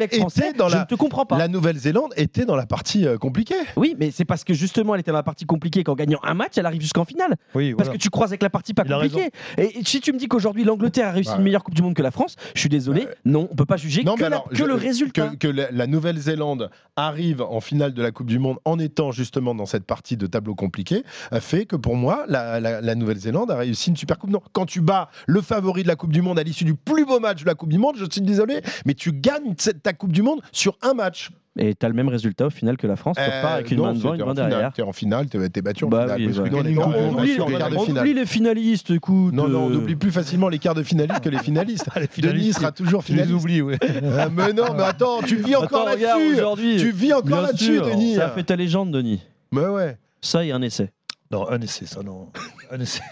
était 0.00 0.52
dans 0.52 0.68
la... 0.68 0.84
te 0.84 0.94
comprends 0.94 1.26
pas. 1.26 1.38
La 1.38 1.48
Nouvelle-Zélande 1.48 2.12
était 2.16 2.44
dans 2.44 2.56
la 2.56 2.66
partie 2.66 3.06
euh, 3.06 3.18
compliquée. 3.18 3.54
Oui, 3.76 3.94
mais 3.98 4.10
c'est 4.10 4.24
parce 4.24 4.44
que 4.44 4.54
justement, 4.54 4.94
elle 4.94 5.00
était 5.00 5.10
dans 5.10 5.16
la 5.16 5.22
partie 5.22 5.44
compliquée 5.44 5.84
qu'en 5.84 5.94
gagnant 5.94 6.20
un 6.22 6.34
match, 6.34 6.52
elle 6.56 6.66
arrive 6.66 6.80
jusqu'en 6.80 7.04
finale. 7.04 7.36
Oui, 7.54 7.74
parce 7.74 7.88
que 7.88 7.96
tu 7.96 8.10
croises 8.10 8.30
avec 8.30 8.42
la 8.42 8.50
partie 8.50 8.74
pas 8.74 8.84
compliquée. 8.84 9.30
Et 9.58 9.72
si 9.84 10.00
tu 10.00 10.12
me 10.12 10.18
dis 10.18 10.28
qu'aujourd'hui, 10.28 10.64
l'Angleterre 10.64 11.08
a 11.08 11.12
réussi 11.12 11.32
une 11.36 11.42
meilleure 11.42 11.64
Coupe 11.64 11.74
du 11.74 11.82
Monde 11.82 11.94
que 11.94 12.02
la 12.02 12.10
France, 12.10 12.36
je 12.54 12.60
suis 12.60 12.68
désolé, 12.68 13.06
non, 13.24 13.48
on 13.50 13.54
peut 13.54 13.64
pas 13.64 13.76
juger 13.76 14.04
que, 14.04 14.64
le 14.64 14.74
résultat. 14.74 15.30
Que, 15.38 15.48
la, 15.48 15.86
Nouvelle-Zélande 15.86 16.70
arrive 16.96 17.42
en 17.42 17.60
finale 17.60 17.94
de 17.94 18.02
la 18.02 18.10
Coupe 18.10 18.26
du 18.26 18.38
Monde 18.38 18.58
en 18.64 18.78
étant 18.78 19.12
justement 19.12 19.54
dans 19.54 19.66
cette 19.66 19.84
partie 19.84 20.16
de 20.16 20.26
tableau 20.26 20.54
compliqué, 20.54 21.04
fait 21.40 21.66
que 21.66 21.76
pour 21.76 21.96
moi, 21.96 22.24
la, 22.28 22.94
Nouvelle-Zélande 22.94 23.50
a 23.50 23.56
réussi 23.56 23.90
une 23.90 23.96
super 23.96 24.18
Coupe. 24.18 24.30
Non, 24.30 24.40
quand 24.52 24.66
tu 24.66 24.80
bats 24.80 25.10
le 25.26 25.40
favori 25.40 25.82
de 25.82 25.88
la 25.88 25.96
Coupe 25.96 26.12
du 26.12 26.22
Monde 26.22 26.38
à 26.38 26.42
l'issue 26.42 26.64
du 26.64 26.74
plus 26.74 27.04
beau 27.04 27.20
match 27.20 27.42
de 27.42 27.46
la 27.46 27.54
Coupe 27.54 27.70
du 27.70 27.78
Monde, 27.78 27.96
je 27.96 28.06
suis 28.10 28.20
désolé, 28.20 28.60
mais 28.86 28.94
tu 28.94 29.12
gagnes 29.12 29.54
ta 29.54 29.92
Coupe 29.92 30.12
du 30.12 30.22
Monde 30.22 30.40
sur 30.52 30.78
un 30.82 30.94
match. 30.94 31.30
Et 31.58 31.74
tu 31.74 31.84
as 31.84 31.88
le 31.90 31.94
même 31.94 32.08
résultat 32.08 32.46
au 32.46 32.50
final 32.50 32.78
que 32.78 32.86
la 32.86 32.96
France, 32.96 33.16
euh, 33.18 33.42
pas 33.42 33.54
avec 33.54 33.70
une 33.70 33.80
main 33.80 33.92
devant, 33.92 34.14
une 34.14 34.24
main 34.24 34.32
derrière. 34.32 34.72
Tu 34.72 34.80
es 34.80 34.84
en 34.84 34.92
finale, 34.92 35.28
tu 35.28 35.36
es 35.36 35.62
battu 35.62 35.84
en 35.84 35.88
bah 35.88 36.16
finale. 36.16 36.78
on, 36.78 37.90
oublie, 37.90 38.14
les 38.14 38.24
finalistes, 38.24 38.90
écoute. 38.90 39.34
Non, 39.34 39.48
non, 39.48 39.64
on 39.66 39.74
oublie 39.74 39.96
plus 39.96 40.10
facilement 40.10 40.48
les 40.48 40.58
quarts 40.58 40.74
de 40.74 40.82
finalistes 40.82 41.20
que 41.20 41.28
les 41.28 41.38
finalistes. 41.38 41.88
les 41.96 42.06
finalistes 42.06 42.42
Denis 42.42 42.52
sera 42.54 42.72
toujours 42.72 43.04
finaliste. 43.04 43.32
Je 43.32 43.36
oublie, 43.36 43.60
oui. 43.60 43.76
Euh, 43.82 44.28
mais 44.32 44.54
non, 44.54 44.72
mais 44.74 44.84
attends, 44.84 45.20
tu 45.22 45.36
vis 45.36 45.56
encore 45.56 45.84
là-dessus. 45.84 46.78
Tu 46.78 46.90
vis 46.90 47.12
encore 47.12 47.42
là-dessus, 47.42 47.80
Denis. 47.80 48.14
Ça 48.14 48.30
fait 48.30 48.44
ta 48.44 48.56
légende, 48.56 48.90
Denis. 48.90 49.20
Mais 49.50 49.66
ouais. 49.66 49.98
Ça, 50.22 50.44
il 50.44 50.48
y 50.48 50.52
a 50.52 50.56
un 50.56 50.62
essai. 50.62 50.90
Non, 51.30 51.50
un 51.50 51.60
essai, 51.60 51.86
ça, 51.86 52.02
non. 52.02 52.28
Un 52.70 52.80
essai. 52.80 53.02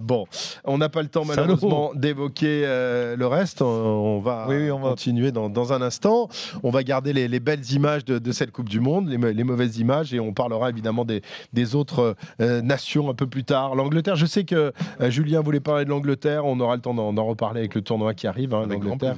Bon, 0.00 0.26
on 0.64 0.78
n'a 0.78 0.88
pas 0.88 1.02
le 1.02 1.08
temps 1.08 1.24
malheureusement 1.24 1.92
d'évoquer 1.94 2.64
euh, 2.66 3.14
le 3.14 3.26
reste. 3.28 3.62
On, 3.62 4.18
va, 4.18 4.48
continuer 4.82 5.30
Dans, 5.30 5.72
un 5.72 5.82
instant. 5.82 6.28
On 6.64 6.70
va 6.70 6.82
garder 6.82 7.12
les, 7.12 7.38
belles 7.38 7.70
images 7.70 8.04
de, 8.04 8.32
cette 8.32 8.50
Coupe 8.50 8.68
du 8.68 8.80
Monde, 8.80 9.08
les, 9.08 9.44
mauvaises 9.44 9.78
images, 9.78 10.12
et 10.12 10.18
on 10.18 10.32
parlera 10.32 10.68
évidemment 10.68 11.04
des, 11.04 11.74
autres 11.76 12.16
euh, 12.40 12.60
nations 12.60 13.08
un 13.08 13.14
peu 13.14 13.28
plus 13.28 13.44
tard. 13.44 13.76
L'Angleterre, 13.76 14.16
je 14.16 14.26
sais 14.26 14.42
que 14.42 14.72
euh, 15.00 15.10
Julien 15.10 15.42
voulait 15.42 15.60
parler 15.60 15.84
de 15.84 15.90
l'Angleterre. 15.90 16.44
On 16.44 16.58
aura 16.58 16.74
le 16.74 16.82
temps 16.82 16.94
d'en 16.94 17.24
reparler 17.24 17.60
avec 17.60 17.76
le 17.76 17.82
tournoi 17.82 18.14
qui 18.14 18.26
arrive, 18.26 18.52
hein, 18.52 18.66
l'Angleterre, 18.68 19.14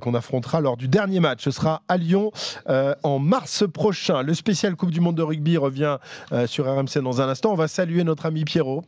qu'on 0.00 0.14
affrontera 0.14 0.62
lors 0.62 0.78
du 0.78 0.88
dernier 0.88 1.20
match. 1.20 1.44
Ce 1.44 1.50
sera 1.50 1.82
à 1.86 1.98
Lyon 1.98 2.32
en 2.66 3.18
mars 3.18 3.64
prochain. 3.70 4.22
Le 4.22 4.32
spécial 4.32 4.74
Coupe 4.74 4.90
du 4.90 5.00
Monde 5.00 5.16
de 5.16 5.22
rugby 5.22 5.58
revient 5.58 5.98
sur 6.46 6.64
RMC 6.64 7.02
dans 7.02 7.20
un 7.20 7.28
instant. 7.28 7.52
On 7.52 7.56
va 7.56 7.68
saluer 7.68 8.04
notre 8.04 8.24
ami 8.24 8.44
Pierrot. 8.44 8.84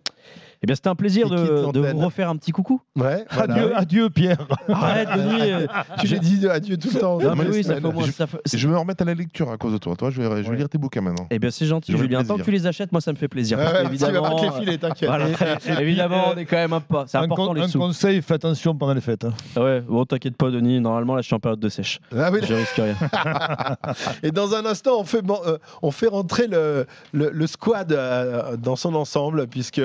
Eh 0.62 0.66
bien, 0.66 0.74
c'était 0.74 0.88
un 0.88 0.94
plaisir 0.94 1.28
de, 1.28 1.92
vous 1.92 1.98
refaire 1.98 2.28
un 2.30 2.36
petit 2.36 2.52
coucou. 2.52 2.80
Ouais, 2.96 3.24
adieu, 3.30 3.76
adieu, 3.76 4.10
Pierre. 4.10 4.46
Arrête, 4.68 5.08
Denis. 5.16 5.66
tu 6.00 6.06
l'as 6.08 6.18
dit 6.18 6.48
adieu 6.48 6.76
tout 6.76 6.90
le 6.92 7.00
temps. 7.00 7.18
oui, 7.18 7.64
ça 8.12 8.26
fait 8.26 8.38
Je 8.52 8.66
vais 8.66 8.72
me 8.72 8.78
remettre 8.78 9.02
à 9.02 9.06
la 9.06 9.14
lecture 9.14 9.50
à 9.50 9.56
cause 9.56 9.72
de 9.72 9.78
toi. 9.78 9.96
Toi, 9.96 10.10
je 10.10 10.20
vais, 10.20 10.42
je 10.42 10.50
vais 10.50 10.56
lire 10.56 10.68
tes 10.68 10.78
bouquins 10.78 11.00
maintenant. 11.00 11.26
Eh 11.30 11.38
bien, 11.38 11.50
c'est 11.50 11.66
gentil, 11.66 11.96
Julien. 11.96 12.24
Tant 12.24 12.36
que 12.36 12.42
tu 12.42 12.50
les 12.50 12.66
achètes, 12.66 12.92
moi, 12.92 13.00
ça 13.00 13.12
me 13.12 13.16
fait 13.16 13.28
plaisir. 13.28 13.58
évidemment, 13.84 14.22
vas 14.22 14.30
pas 14.30 14.36
te 14.36 14.44
les 14.44 14.60
filer, 14.60 14.78
t'inquiète. 14.78 15.10
évidemment, 15.80 16.32
on 16.34 16.36
est 16.36 16.44
quand 16.44 16.56
même 16.56 16.72
un 16.72 16.80
pas. 16.80 17.04
C'est 17.06 17.18
important 17.18 17.52
les 17.52 17.68
sous. 17.68 17.82
Un 17.82 17.88
conseil, 17.88 18.22
fais 18.22 18.34
attention 18.34 18.74
pendant 18.74 18.94
les 18.94 19.00
fêtes. 19.00 19.24
Hein. 19.24 19.34
Ah 19.56 19.62
ouais, 19.62 19.80
bon, 19.80 20.04
t'inquiète 20.04 20.36
pas, 20.36 20.50
Denis. 20.50 20.80
Normalement, 20.80 21.14
là, 21.14 21.22
je 21.22 21.26
suis 21.26 21.34
en 21.34 21.40
période 21.40 21.60
de 21.60 21.68
sèche. 21.68 22.00
Ah 22.16 22.30
je 22.42 22.54
risque 22.54 22.76
rien. 22.76 22.96
Et 24.22 24.30
dans 24.30 24.54
un 24.54 24.64
instant, 24.66 25.00
on 25.00 25.04
fait, 25.04 25.22
euh, 25.28 25.58
on 25.82 25.90
fait 25.90 26.08
rentrer 26.08 26.46
le 26.48 27.46
squad 27.46 27.92
euh, 27.92 28.56
dans 28.56 28.76
son 28.76 28.94
ensemble, 28.94 29.46
puisque 29.46 29.82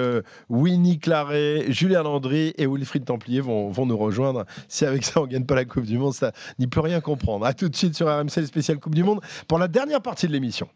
Winnie 0.62 1.00
Claret 1.00 1.72
Julien 1.72 2.04
Landry 2.04 2.54
et 2.56 2.68
Wilfried 2.68 3.04
Templier 3.04 3.42
vont, 3.42 3.70
vont 3.72 3.88
nous 3.88 3.98
rejoindre. 3.98 4.46
Si 4.68 4.86
avec 4.86 5.04
ça 5.04 5.20
on 5.20 5.26
gagne 5.26 5.44
pas 5.44 5.56
la 5.56 5.66
Coupe 5.66 5.86
du 5.86 5.98
Monde, 5.98 6.14
ça 6.14 6.34
n'y 6.60 6.68
peut 6.68 6.82
rien 6.82 7.02
comprendre. 7.02 7.48
A 7.48 7.54
tout 7.56 7.68
de 7.68 7.76
suite 7.76 7.96
sur 7.96 8.08
RMC, 8.08 8.46
spécial 8.46 8.80
Coupe 8.80 8.94
du 8.94 9.04
Monde 9.04 9.22
pour 9.48 9.58
la 9.58 9.68
dernière 9.68 10.02
partie 10.02 10.28
de 10.28 10.34
l'émission. 10.34 10.70